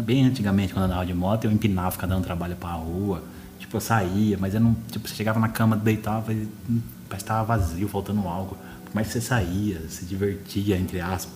bem 0.03 0.25
antigamente, 0.25 0.73
quando 0.73 0.83
eu 0.85 0.91
andava 0.91 1.05
de 1.05 1.13
moto, 1.13 1.45
eu 1.45 1.51
empinava, 1.51 1.91
ficava 1.91 2.13
dando 2.13 2.23
trabalho 2.23 2.55
pra 2.55 2.71
rua. 2.71 3.23
Tipo, 3.59 3.77
eu 3.77 3.81
saía, 3.81 4.37
mas 4.39 4.53
eu 4.53 4.59
não. 4.59 4.75
Tipo, 4.91 5.07
você 5.07 5.15
chegava 5.15 5.39
na 5.39 5.49
cama, 5.49 5.75
deitava 5.75 6.33
e 6.33 6.47
hum, 6.69 6.79
parece 7.09 7.23
que 7.25 7.29
tava 7.29 7.43
vazio, 7.57 7.87
faltando 7.87 8.27
algo. 8.27 8.57
Por 8.85 8.95
mais 8.95 9.07
que 9.07 9.13
você 9.13 9.21
saía, 9.21 9.81
se 9.89 10.05
divertia, 10.05 10.77
entre 10.77 10.99
aspas. 11.01 11.35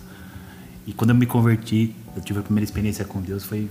E 0.88 0.94
quando 0.94 1.12
eu 1.12 1.16
me 1.16 1.26
converti, 1.26 1.96
eu 2.16 2.22
tive 2.22 2.40
a 2.40 2.44
primeira 2.44 2.64
experiência 2.64 3.06
com 3.06 3.22
Deus, 3.22 3.44
foi. 3.44 3.70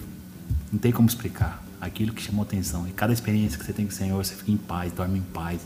Não 0.72 0.78
tem 0.78 0.92
como 0.92 1.08
explicar. 1.08 1.62
Aquilo 1.80 2.12
que 2.12 2.22
chamou 2.22 2.42
atenção. 2.42 2.86
E 2.86 2.92
cada 2.92 3.12
experiência 3.12 3.58
que 3.58 3.64
você 3.64 3.72
tem 3.72 3.86
com 3.86 3.92
o 3.92 3.94
Senhor, 3.94 4.22
você 4.22 4.34
fica 4.34 4.50
em 4.52 4.56
paz, 4.56 4.92
dorme 4.92 5.18
em 5.18 5.22
paz, 5.22 5.62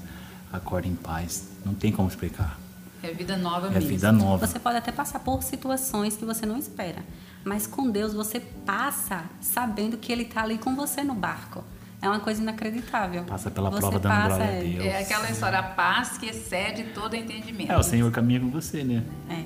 acorda 0.53 0.87
em 0.87 0.95
paz. 0.95 1.49
Não 1.65 1.75
tem 1.75 1.91
como 1.91 2.09
explicar. 2.09 2.59
É 3.03 3.13
vida 3.13 3.37
nova 3.37 3.67
É 3.67 3.71
mesmo. 3.71 3.89
vida 3.89 4.13
nova. 4.13 4.47
Você 4.47 4.59
pode 4.59 4.77
até 4.79 4.93
passar 4.93 5.19
por 5.19 5.43
situações 5.43 6.17
que 6.17 6.25
você 6.25 6.47
não 6.47 6.57
espera, 6.57 7.03
mas 7.45 7.67
com 7.67 7.91
Deus 7.91 8.15
você 8.15 8.41
passa 8.41 9.25
sabendo 9.41 9.97
que 9.97 10.11
Ele 10.13 10.23
está 10.23 10.43
ali 10.43 10.59
com 10.59 10.75
você 10.75 11.03
no 11.03 11.15
barco. 11.15 11.63
É 12.01 12.09
uma 12.09 12.21
coisa 12.21 12.43
inacreditável. 12.43 13.25
Passa 13.25 13.51
pela 13.51 13.71
Você 13.71 13.79
prova 13.79 13.99
dando 13.99 14.13
passa, 14.13 14.27
glória 14.29 14.45
a 14.45 14.49
é, 14.49 14.63
Deus. 14.63 14.85
É 14.85 14.99
aquela 15.01 15.31
história, 15.31 15.59
a 15.59 15.63
paz 15.63 16.19
que 16.19 16.27
excede 16.27 16.85
todo 16.95 17.15
entendimento. 17.17 17.73
É, 17.73 17.79
o 17.79 17.83
Senhor 17.83 18.11
caminha 18.13 18.41
com 18.41 18.51
você, 18.51 18.85
né? 18.85 19.03
É. 19.31 19.43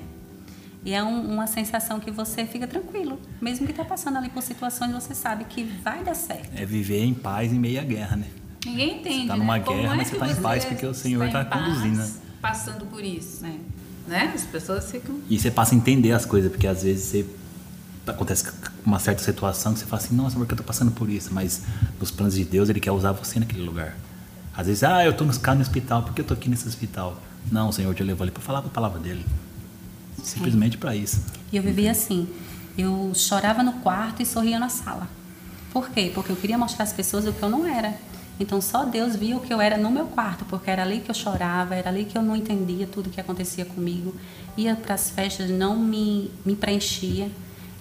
E 0.83 0.93
é 0.93 1.01
um- 1.03 1.33
uma 1.33 1.47
sensação 1.47 1.99
que 1.99 2.11
você 2.11 2.45
fica 2.45 2.67
tranquilo. 2.67 3.19
Mesmo 3.41 3.65
que 3.65 3.71
está 3.71 3.85
passando 3.85 4.17
ali 4.17 4.29
por 4.29 4.41
situações, 4.43 4.91
você 4.91 5.13
sabe 5.15 5.45
que 5.45 5.63
vai 5.63 6.03
dar 6.03 6.15
certo. 6.15 6.49
É 6.53 6.65
viver 6.65 7.01
em 7.03 7.13
paz 7.13 7.51
em 7.53 7.59
meio 7.59 7.79
à 7.79 7.83
guerra, 7.83 8.17
né? 8.17 8.27
Ninguém 8.65 8.99
entende, 8.99 9.27
tá 9.27 9.37
numa 9.37 9.57
né? 9.57 9.63
Como 9.63 9.77
guerra, 9.77 9.93
é 9.93 9.97
mas 9.97 10.07
você 10.07 10.13
que 10.13 10.19
tá 10.19 10.27
em 10.29 10.35
paz 10.35 10.65
porque 10.65 10.85
o 10.85 10.93
Senhor 10.93 11.25
está 11.25 11.45
tá 11.45 11.49
paz 11.57 11.65
conduzindo, 11.65 11.97
né? 11.97 12.11
Passando 12.41 12.85
por 12.85 13.03
isso, 13.03 13.41
né? 13.41 13.57
né? 14.07 14.31
As 14.35 14.43
pessoas 14.43 14.89
ficam... 14.91 15.19
E 15.29 15.39
você 15.39 15.49
passa 15.51 15.73
a 15.75 15.77
entender 15.77 16.11
as 16.11 16.25
coisas, 16.25 16.51
porque 16.51 16.67
às 16.67 16.83
vezes 16.83 17.05
você 17.05 17.25
acontece 18.09 18.51
uma 18.85 18.99
certa 18.99 19.23
situação 19.23 19.73
que 19.73 19.79
você 19.79 19.85
fala 19.85 20.01
assim, 20.01 20.15
nossa, 20.15 20.35
por 20.35 20.45
que 20.45 20.53
eu 20.53 20.57
tô 20.57 20.63
passando 20.63 20.91
por 20.91 21.09
isso? 21.09 21.33
Mas 21.33 21.61
nos 21.99 22.11
planos 22.11 22.35
de 22.35 22.43
Deus, 22.43 22.69
ele 22.69 22.79
quer 22.79 22.91
usar 22.91 23.11
você 23.11 23.39
naquele 23.39 23.61
lugar. 23.61 23.95
Às 24.55 24.67
vezes, 24.67 24.83
ah, 24.83 25.05
eu 25.05 25.13
tô 25.13 25.23
nos 25.23 25.41
no 25.41 25.61
hospital, 25.61 26.03
por 26.03 26.13
que 26.13 26.21
eu 26.21 26.25
tô 26.25 26.33
aqui 26.33 26.49
nesse 26.49 26.67
hospital? 26.67 27.17
Não, 27.51 27.69
o 27.69 27.73
Senhor 27.73 27.93
te 27.95 28.03
levou 28.03 28.23
ali 28.23 28.31
para 28.31 28.41
falar 28.41 28.59
a 28.59 28.63
palavra 28.63 28.99
dele. 28.99 29.25
Simplesmente 30.23 30.77
para 30.77 30.95
isso. 30.95 31.23
E 31.51 31.57
eu 31.57 31.63
vivia 31.63 31.91
assim. 31.91 32.27
Eu 32.77 33.11
chorava 33.15 33.63
no 33.63 33.73
quarto 33.73 34.21
e 34.21 34.25
sorria 34.25 34.59
na 34.59 34.69
sala. 34.69 35.07
Por 35.71 35.89
quê? 35.89 36.11
Porque 36.13 36.31
eu 36.31 36.35
queria 36.35 36.57
mostrar 36.57 36.83
às 36.83 36.93
pessoas 36.93 37.25
o 37.25 37.33
que 37.33 37.41
eu 37.41 37.49
não 37.49 37.65
era. 37.65 37.93
Então 38.39 38.61
só 38.61 38.85
Deus 38.85 39.15
via 39.15 39.35
o 39.35 39.39
que 39.39 39.53
eu 39.53 39.59
era 39.59 39.77
no 39.77 39.91
meu 39.91 40.07
quarto, 40.07 40.45
porque 40.45 40.69
era 40.69 40.81
ali 40.81 41.01
que 41.01 41.11
eu 41.11 41.15
chorava, 41.15 41.75
era 41.75 41.89
ali 41.89 42.05
que 42.05 42.17
eu 42.17 42.21
não 42.21 42.35
entendia 42.35 42.87
tudo 42.87 43.09
que 43.09 43.19
acontecia 43.19 43.65
comigo. 43.65 44.15
Ia 44.57 44.75
para 44.75 44.95
as 44.95 45.09
festas, 45.09 45.49
não 45.49 45.77
me, 45.77 46.31
me 46.45 46.55
preenchia 46.55 47.29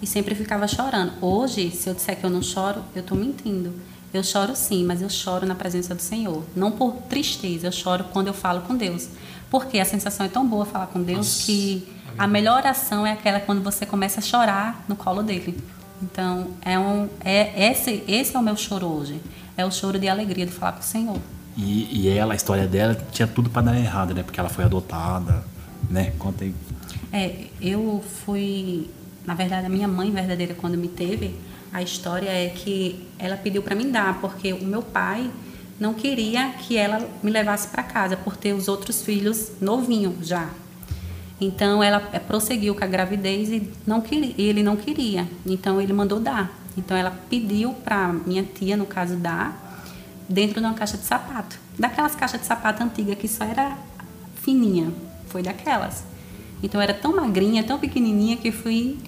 e 0.01 0.07
sempre 0.07 0.35
ficava 0.35 0.67
chorando. 0.69 1.13
Hoje, 1.21 1.71
se 1.71 1.89
eu 1.89 1.95
disser 1.95 2.17
que 2.17 2.25
eu 2.25 2.31
não 2.31 2.43
choro, 2.43 2.83
eu 2.95 3.01
estou 3.01 3.17
mentindo. 3.17 3.75
Eu 4.13 4.25
choro 4.25 4.57
sim, 4.57 4.85
mas 4.85 5.03
eu 5.03 5.11
choro 5.11 5.47
na 5.47 5.55
presença 5.55 5.95
do 5.95 6.01
Senhor. 6.01 6.43
Não 6.57 6.71
por 6.71 6.95
tristeza, 7.09 7.67
eu 7.67 7.73
choro 7.73 8.05
quando 8.13 8.29
eu 8.29 8.35
falo 8.35 8.63
com 8.63 8.75
Deus. 8.75 9.09
Porque 9.51 9.79
a 9.79 9.85
sensação 9.85 10.25
é 10.25 10.29
tão 10.29 10.47
boa 10.47 10.65
falar 10.65 10.87
com 10.87 11.03
Deus 11.03 11.19
Nossa, 11.19 11.47
que 11.47 11.89
a 12.17 12.27
melhor 12.27 12.59
oração 12.59 13.07
é 13.07 13.13
aquela 13.13 13.41
quando 13.41 13.63
você 13.63 13.85
começa 13.85 14.21
a 14.21 14.23
chorar 14.23 14.85
no 14.89 14.97
colo 14.97 15.23
dele. 15.23 15.59
Então, 16.03 16.49
é 16.63 16.79
um, 16.79 17.09
é, 17.25 17.71
esse, 17.71 18.05
esse 18.07 18.35
é 18.35 18.39
o 18.39 18.43
meu 18.43 18.57
choro 18.57 18.87
hoje. 18.87 19.21
É 19.57 19.65
o 19.65 19.71
choro 19.71 19.99
de 19.99 20.09
alegria 20.09 20.47
de 20.47 20.53
falar 20.53 20.73
com 20.73 20.81
o 20.81 20.85
Senhor. 20.85 21.19
E, 21.57 22.03
e 22.03 22.09
ela, 22.09 22.35
a 22.35 22.37
história 22.37 22.67
dela, 22.67 22.97
tinha 23.11 23.27
tudo 23.27 23.51
para 23.51 23.63
dar 23.63 23.77
errado, 23.77 24.15
né? 24.15 24.23
Porque 24.23 24.39
ela 24.39 24.49
foi 24.49 24.65
adotada, 24.65 25.45
né? 25.91 26.13
Conta 26.19 26.45
aí. 26.45 26.55
É, 27.13 27.47
eu 27.61 28.03
fui, 28.25 28.89
na 29.29 29.35
verdade, 29.35 29.67
a 29.67 29.69
minha 29.69 29.87
mãe 29.87 30.11
verdadeira 30.11 30.55
quando 30.55 30.79
me 30.79 30.89
teve, 30.89 31.39
a 31.71 31.83
história 31.83 32.31
é 32.31 32.49
que 32.49 33.07
ela 33.19 33.37
pediu 33.37 33.63
para 33.63 33.75
me 33.75 33.85
dar, 33.85 34.23
porque 34.23 34.55
o 34.55 34.65
meu 34.65 34.81
pai 34.81 35.31
não 35.79 35.93
queria 35.93 36.53
que 36.53 36.79
ela 36.79 37.07
me 37.23 37.31
levasse 37.31 37.69
para 37.69 37.83
casa 37.83 38.17
por 38.17 38.39
ter 38.39 38.55
os 38.55 38.69
outros 38.69 39.03
filhos 39.03 39.53
novinhos 39.61 40.27
já. 40.27 40.49
Então 41.39 41.83
ela 41.83 42.09
é, 42.11 42.19
prosseguiu 42.19 42.75
com 42.75 42.83
a 42.83 42.87
gravidez 42.87 43.51
e 43.51 43.71
não 43.87 44.01
queria, 44.01 44.35
ele 44.39 44.63
não 44.63 44.77
queria. 44.77 45.29
Então 45.45 45.79
ele 45.79 45.93
mandou 45.93 46.19
dar. 46.19 46.51
Então 46.75 46.97
ela 46.97 47.11
pediu 47.29 47.75
para 47.75 48.11
minha 48.25 48.43
tia, 48.43 48.79
no 48.79 48.87
caso, 48.87 49.15
dar 49.17 49.85
dentro 50.27 50.59
de 50.59 50.67
uma 50.67 50.73
caixa 50.73 50.97
de 50.97 51.05
sapato. 51.05 51.59
Daquelas 51.79 52.15
caixas 52.15 52.41
de 52.41 52.47
sapato 52.47 52.83
antiga 52.83 53.15
que 53.15 53.29
só 53.29 53.45
era 53.45 53.77
fininha. 54.37 54.91
Foi 55.27 55.43
daquelas. 55.43 56.08
Então 56.63 56.81
era 56.81 56.95
tão 56.95 57.15
magrinha, 57.15 57.63
tão 57.63 57.79
pequenininha 57.79 58.37
que 58.37 58.51
fui 58.51 58.99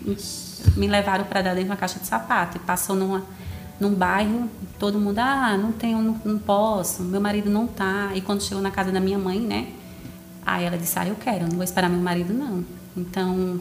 me 0.76 0.86
levaram 0.86 1.24
para 1.24 1.42
dar 1.42 1.50
dentro 1.50 1.64
de 1.64 1.70
uma 1.70 1.76
caixa 1.76 1.98
de 1.98 2.06
sapato 2.06 2.56
e 2.56 2.60
passou 2.60 2.94
numa 2.94 3.24
num 3.80 3.94
bairro, 3.94 4.48
todo 4.78 5.00
mundo, 5.00 5.18
ah, 5.18 5.56
não 5.56 5.72
tenho, 5.72 6.02
não, 6.02 6.20
não 6.22 6.38
posso, 6.38 7.02
meu 7.02 7.20
marido 7.20 7.48
não 7.48 7.66
tá. 7.66 8.10
E 8.14 8.20
quando 8.20 8.42
chegou 8.42 8.62
na 8.62 8.70
casa 8.70 8.92
da 8.92 9.00
minha 9.00 9.18
mãe, 9.18 9.40
né? 9.40 9.68
Aí 10.44 10.64
ela 10.64 10.76
disse, 10.76 10.98
ah, 10.98 11.06
eu 11.06 11.16
quero, 11.16 11.48
não 11.48 11.54
vou 11.54 11.64
esperar 11.64 11.88
meu 11.88 12.00
marido, 12.00 12.34
não. 12.34 12.62
Então, 12.94 13.58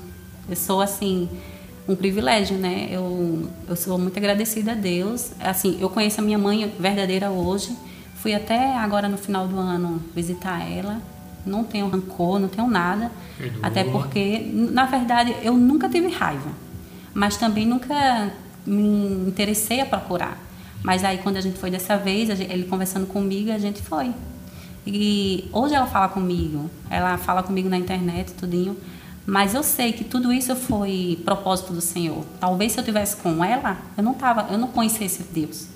eu 0.49 0.55
sou, 0.57 0.81
assim, 0.81 1.29
um 1.87 1.95
privilégio, 1.95 2.57
né? 2.57 2.89
Eu, 2.91 3.49
eu 3.67 3.75
sou 3.77 3.97
muito 3.97 4.17
agradecida 4.17 4.73
a 4.73 4.75
Deus. 4.75 5.31
Assim, 5.39 5.77
eu 5.79 5.89
conheço 5.89 6.19
a 6.19 6.23
minha 6.23 6.37
mãe 6.37 6.69
verdadeira 6.77 7.31
hoje. 7.31 7.73
Fui 8.15 8.33
até 8.33 8.75
agora 8.77 9.07
no 9.07 9.17
final 9.17 9.47
do 9.47 9.57
ano 9.57 10.03
visitar 10.13 10.69
ela. 10.69 11.01
Não 11.49 11.63
tenho 11.63 11.89
rancor, 11.89 12.39
não 12.39 12.47
tenho 12.47 12.67
nada. 12.67 13.11
Perdoa. 13.37 13.59
Até 13.63 13.83
porque, 13.83 14.51
na 14.53 14.85
verdade, 14.85 15.35
eu 15.41 15.53
nunca 15.53 15.89
tive 15.89 16.07
raiva. 16.09 16.51
Mas 17.13 17.37
também 17.37 17.65
nunca 17.65 18.31
me 18.65 19.27
interessei 19.27 19.81
a 19.81 19.85
procurar. 19.85 20.37
Mas 20.83 21.03
aí, 21.03 21.17
quando 21.17 21.37
a 21.37 21.41
gente 21.41 21.57
foi 21.57 21.69
dessa 21.69 21.97
vez, 21.97 22.29
ele 22.29 22.63
conversando 22.65 23.05
comigo, 23.07 23.51
a 23.51 23.57
gente 23.57 23.81
foi. 23.81 24.13
E 24.85 25.49
hoje 25.51 25.75
ela 25.75 25.87
fala 25.87 26.07
comigo, 26.07 26.69
ela 26.89 27.17
fala 27.17 27.43
comigo 27.43 27.67
na 27.67 27.77
internet, 27.77 28.33
tudinho. 28.33 28.77
Mas 29.25 29.53
eu 29.53 29.61
sei 29.61 29.93
que 29.93 30.03
tudo 30.03 30.33
isso 30.33 30.55
foi 30.55 31.19
propósito 31.23 31.73
do 31.73 31.81
Senhor. 31.81 32.25
Talvez 32.39 32.71
se 32.71 32.79
eu 32.79 32.83
tivesse 32.83 33.17
com 33.17 33.43
ela, 33.43 33.77
eu 33.95 34.03
não 34.03 34.13
tava, 34.13 34.51
eu 34.51 34.57
não 34.57 34.69
conhecesse 34.69 35.23
Deus. 35.31 35.67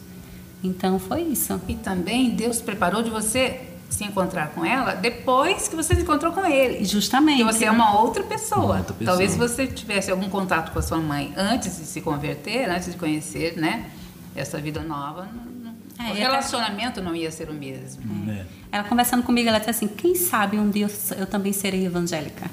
Então 0.63 0.97
foi 0.97 1.21
isso. 1.23 1.59
E 1.67 1.75
também 1.75 2.31
Deus 2.31 2.61
preparou 2.61 3.03
de 3.03 3.09
você 3.09 3.72
se 3.93 4.03
encontrar 4.03 4.49
com 4.49 4.65
ela 4.65 4.93
depois 4.95 5.67
que 5.67 5.75
você 5.75 5.95
se 5.95 6.01
encontrou 6.01 6.31
com 6.33 6.45
ele. 6.45 6.83
Justamente. 6.85 7.43
Porque 7.43 7.53
você 7.59 7.65
é 7.65 7.71
uma 7.71 7.99
outra 8.01 8.23
pessoa. 8.23 8.65
Uma 8.65 8.77
outra 8.77 8.93
pessoa. 8.93 9.05
Talvez 9.05 9.31
se 9.31 9.37
você 9.37 9.67
tivesse 9.67 10.11
algum 10.11 10.29
contato 10.29 10.71
com 10.71 10.79
a 10.79 10.81
sua 10.81 10.97
mãe 10.97 11.33
antes 11.37 11.77
de 11.77 11.85
se 11.85 12.01
converter, 12.01 12.69
antes 12.69 12.91
de 12.91 12.97
conhecer, 12.97 13.55
né, 13.57 13.89
essa 14.35 14.59
vida 14.59 14.81
nova, 14.81 15.27
não- 15.33 15.43
não- 15.71 15.73
É, 16.07 16.11
o 16.11 16.15
e 16.15 16.19
relacionamento 16.19 17.01
não 17.01 17.15
ia 17.15 17.31
ser 17.31 17.49
o 17.49 17.53
mesmo. 17.53 18.03
né? 18.25 18.45
Ela 18.71 18.83
conversando 18.83 19.21
comigo, 19.23 19.47
ela 19.47 19.59
disse 19.59 19.69
assim: 19.69 19.87
quem 19.87 20.15
sabe 20.15 20.57
um 20.57 20.69
dia 20.69 20.87
eu, 20.87 21.17
eu 21.19 21.27
também 21.27 21.53
serei 21.53 21.85
evangélica. 21.85 22.49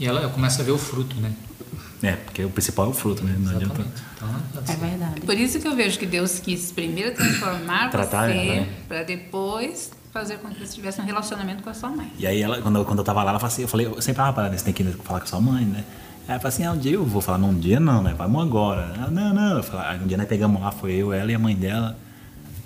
E 0.00 0.06
ela 0.06 0.28
começa 0.30 0.62
a 0.62 0.64
ver 0.64 0.72
o 0.72 0.78
fruto, 0.78 1.14
né? 1.20 1.30
É, 2.02 2.12
porque 2.16 2.44
o 2.44 2.50
principal 2.50 2.86
é 2.86 2.88
o 2.88 2.92
fruto, 2.92 3.22
né? 3.22 3.36
Não 3.38 3.50
adianta. 3.54 3.64
Exatamente. 3.80 4.02
Então, 4.16 4.28
ela- 4.28 4.64
É 4.68 4.76
verdade. 4.76 5.20
Por 5.20 5.36
isso 5.38 5.60
que 5.60 5.68
eu 5.68 5.76
vejo 5.76 5.96
que 6.00 6.06
Deus 6.06 6.40
quis 6.40 6.72
primeiro 6.72 7.14
transformar 7.14 7.90
Tratar 7.90 8.26
você, 8.28 8.34
né? 8.34 8.68
para 8.88 9.04
depois 9.04 9.92
fazer 10.12 10.36
com 10.38 10.48
que 10.50 10.64
você 10.64 10.74
tivesse 10.74 11.00
um 11.00 11.04
relacionamento 11.04 11.62
com 11.62 11.70
a 11.70 11.74
sua 11.74 11.88
mãe. 11.88 12.12
E 12.18 12.26
aí, 12.26 12.42
ela, 12.42 12.60
quando, 12.60 12.76
eu, 12.78 12.84
quando 12.84 12.98
eu 12.98 13.04
tava 13.04 13.22
lá, 13.22 13.30
ela 13.30 13.38
falou 13.40 13.52
assim, 13.52 13.62
eu 13.62 13.68
falei, 13.68 13.86
eu 13.86 14.00
sempre, 14.02 14.22
ah, 14.22 14.32
para, 14.32 14.56
você 14.56 14.64
tem 14.64 14.74
que 14.74 14.84
falar 15.02 15.20
com 15.20 15.26
sua 15.26 15.40
mãe, 15.40 15.64
né? 15.64 15.84
Aí 16.28 16.34
ela 16.34 16.38
falou 16.38 16.48
assim, 16.48 16.64
ah, 16.64 16.72
um 16.72 16.78
dia 16.78 16.92
eu 16.92 17.04
vou 17.04 17.22
falar, 17.22 17.38
não, 17.38 17.48
um 17.48 17.58
dia 17.58 17.80
não, 17.80 18.02
né? 18.02 18.14
Vamos 18.16 18.42
agora. 18.42 18.92
Ela, 18.94 19.10
não, 19.10 19.34
não. 19.34 19.56
Eu 19.56 19.62
falei, 19.62 19.86
aí 19.86 20.00
um 20.00 20.06
dia 20.06 20.18
nós 20.18 20.28
pegamos 20.28 20.60
lá, 20.60 20.70
foi 20.70 20.92
eu, 20.92 21.12
ela 21.12 21.32
e 21.32 21.34
a 21.34 21.38
mãe 21.38 21.56
dela, 21.56 21.96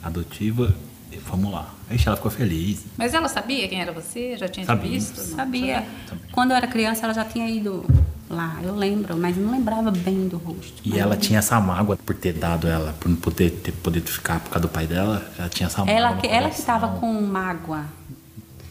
adotiva, 0.02 0.74
e 1.12 1.18
fomos 1.18 1.52
lá. 1.52 1.72
Aí 1.88 1.96
ela 2.04 2.16
ficou 2.16 2.32
feliz. 2.32 2.85
Mas 2.96 3.14
ela 3.14 3.28
sabia 3.28 3.68
quem 3.68 3.80
era 3.80 3.92
você? 3.92 4.37
Já 4.37 4.48
tinha 4.48 4.66
Sabia. 4.66 4.90
visto? 4.90 5.18
Não? 5.18 5.37
Sabia. 5.37 5.87
Quando 6.32 6.50
eu 6.50 6.56
era 6.56 6.66
criança, 6.66 7.04
ela 7.04 7.14
já 7.14 7.24
tinha 7.24 7.48
ido 7.48 7.87
lá, 8.29 8.59
eu 8.62 8.75
lembro, 8.75 9.17
mas 9.17 9.37
não 9.37 9.51
lembrava 9.51 9.91
bem 9.91 10.29
do 10.29 10.37
rosto. 10.37 10.75
E 10.85 10.99
ela 10.99 11.17
tinha 11.17 11.39
essa 11.39 11.61
mágoa 11.61 11.97
por 11.97 12.15
ter 12.15 12.33
dado 12.33 12.67
ela, 12.67 12.93
por 12.99 13.09
não 13.09 13.17
poder 13.17 13.51
ter 13.51 13.73
podido 13.73 14.11
ficar 14.11 14.41
por 14.41 14.51
causa 14.51 14.67
do 14.67 14.69
pai 14.69 14.87
dela, 14.87 15.31
ela 15.39 15.49
tinha 15.49 15.67
essa 15.69 15.79
mágoa. 15.79 15.95
Ela, 15.95 16.17
que- 16.17 16.27
ela 16.27 16.51
que 16.51 16.59
estava 16.59 16.89
com 16.99 17.12
mágoa, 17.23 17.85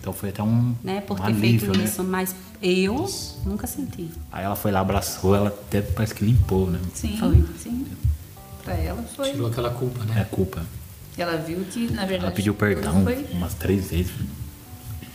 Então 0.01 0.13
foi 0.13 0.29
até 0.29 0.43
um, 0.43 0.75
né, 0.83 1.01
por 1.01 1.15
um 1.19 1.23
ter 1.23 1.31
alívio, 1.31 1.59
feito 1.71 1.77
né? 1.79 1.83
isso, 1.85 2.03
mas 2.03 2.35
eu 2.61 3.09
nunca 3.43 3.65
senti. 3.65 4.07
Aí 4.31 4.43
ela 4.45 4.55
foi 4.55 4.71
lá, 4.71 4.79
abraçou, 4.81 5.35
ela 5.35 5.47
até 5.47 5.81
parece 5.81 6.13
que 6.13 6.23
limpou, 6.23 6.69
né? 6.69 6.79
Sim, 6.93 7.17
Foi. 7.17 7.43
sim. 7.57 7.87
Pra 8.63 8.73
ela 8.75 9.01
foi. 9.15 9.31
tirou 9.31 9.47
aquela 9.47 9.71
culpa, 9.71 10.01
É 10.03 10.05
né? 10.15 10.27
culpa. 10.29 10.61
Ela 11.17 11.37
viu 11.37 11.65
que, 11.71 11.87
na 11.91 12.01
verdade, 12.05 12.25
Ela 12.25 12.31
pediu 12.31 12.53
perdão 12.53 13.03
Foi, 13.03 13.25
umas 13.31 13.53
três 13.55 13.89
vezes. 13.89 14.11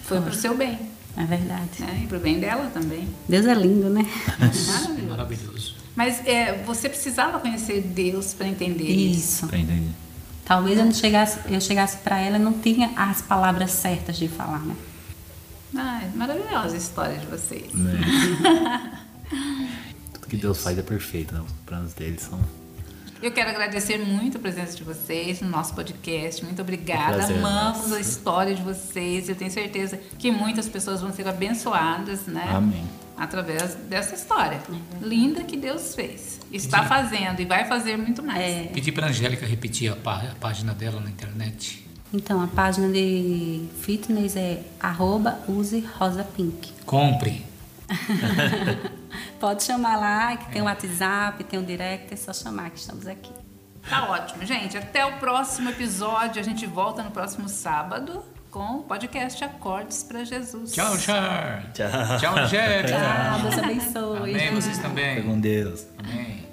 foi 0.03 0.20
pro 0.20 0.35
seu 0.35 0.57
bem, 0.57 0.79
É 1.16 1.24
verdade. 1.24 1.68
né? 1.80 2.02
E 2.04 2.06
pro 2.06 2.18
bem 2.20 2.38
dela 2.38 2.70
também. 2.72 3.08
Deus 3.28 3.46
é 3.46 3.54
lindo, 3.54 3.90
né? 3.90 4.06
Maravilhoso. 4.38 5.02
Maravilhoso. 5.08 5.74
Mas 5.96 6.24
é, 6.26 6.62
você 6.64 6.88
precisava 6.88 7.38
conhecer 7.40 7.82
Deus 7.82 8.32
para 8.32 8.46
entender 8.46 8.84
Isso. 8.84 9.46
Pra 9.46 9.58
entender. 9.58 9.90
Talvez 10.44 10.78
eu 10.78 10.84
não 10.84 10.92
chegasse, 10.92 11.38
eu 11.48 11.60
chegasse 11.60 11.98
para 11.98 12.18
ela 12.18 12.36
e 12.36 12.40
não 12.40 12.52
tinha 12.52 12.92
as 12.96 13.22
palavras 13.22 13.70
certas 13.70 14.16
de 14.16 14.26
falar, 14.28 14.60
né? 14.60 14.74
Ah, 15.76 16.02
é 16.02 16.16
maravilhosa 16.16 16.74
a 16.74 16.78
história 16.78 17.18
de 17.18 17.26
vocês. 17.26 17.72
Né? 17.72 18.00
Tudo 20.12 20.26
que 20.26 20.36
Deus 20.36 20.62
faz 20.62 20.76
é 20.76 20.82
perfeito, 20.82 21.34
né? 21.34 21.40
Os 21.40 21.52
planos 21.64 21.92
dele 21.94 22.18
são. 22.18 22.40
Eu 23.22 23.30
quero 23.33 23.50
agradecer 23.50 23.98
muito 23.98 24.38
a 24.38 24.40
presença 24.40 24.74
de 24.76 24.83
vocês 24.83 25.40
no 25.42 25.48
nosso 25.48 25.74
podcast. 25.74 26.42
Muito 26.44 26.62
obrigada. 26.62 27.16
prazer 27.18 27.37
Amamos 27.37 27.80
nosso. 27.83 27.94
a 27.94 28.00
história 28.00 28.54
de 28.54 28.62
vocês. 28.62 29.28
Eu 29.28 29.35
tenho 29.35 29.50
certeza 29.50 30.00
que 30.18 30.30
muitas 30.30 30.68
pessoas 30.68 31.02
vão 31.02 31.12
ser 31.12 31.28
abençoadas, 31.28 32.26
né? 32.26 32.46
Amém. 32.50 32.83
Através 33.18 33.74
dessa 33.74 34.14
história 34.14 34.62
linda 35.02 35.44
que 35.44 35.54
Deus 35.54 35.94
fez. 35.94 36.40
Está 36.50 36.85
fazendo 36.87 37.40
e 37.40 37.44
vai 37.44 37.66
fazer 37.66 37.98
muito 37.98 38.22
mais. 38.22 38.40
É, 38.40 38.62
Pedi 38.72 38.90
para 38.90 39.09
Angélica 39.09 39.44
repetir 39.44 39.92
a, 39.92 39.96
pá- 39.96 40.24
a 40.33 40.35
página 40.37 40.72
dela 40.72 40.98
na 41.00 41.11
internet. 41.11 41.85
então, 42.14 42.42
a 42.42 42.46
página 42.46 42.88
de 42.88 43.66
fitness 43.83 44.35
é 44.37 44.62
arroba 44.80 45.38
use 45.46 45.80
rosa 45.98 46.24
pink. 46.24 46.72
Compre. 46.87 47.44
Pode 49.40 49.62
chamar 49.62 49.96
lá, 49.96 50.37
que 50.37 50.53
tem 50.53 50.62
o 50.62 50.64
WhatsApp, 50.64 51.42
tem 51.44 51.59
o 51.59 51.62
direct, 51.62 52.12
é 52.12 52.16
só 52.16 52.33
chamar 52.33 52.70
que 52.70 52.79
estamos 52.79 53.07
aqui. 53.07 53.33
Tá 53.88 54.11
ótimo, 54.11 54.44
gente. 54.44 54.76
Até 54.76 55.05
o 55.05 55.18
próximo 55.18 55.70
episódio. 55.70 56.40
A 56.40 56.44
gente 56.44 56.66
volta 56.66 57.03
no 57.03 57.11
próximo 57.11 57.48
sábado 57.48 58.22
com 58.50 58.79
o 58.79 58.83
podcast 58.83 59.42
Acordes 59.44 60.03
para 60.03 60.24
Jesus. 60.24 60.72
Tchau, 60.72 60.96
Char. 60.98 61.72
Tchau. 61.72 62.18
Tchau, 62.18 62.38
Angélica. 62.38 62.88
Tchau, 62.88 63.40
Deus 63.40 63.59
abençoe. 63.59 64.31
Amém, 64.35 64.55
vocês 64.55 64.79
também. 64.79 65.22
com 65.22 65.40
Deus. 65.40 65.87
Amém. 65.98 66.49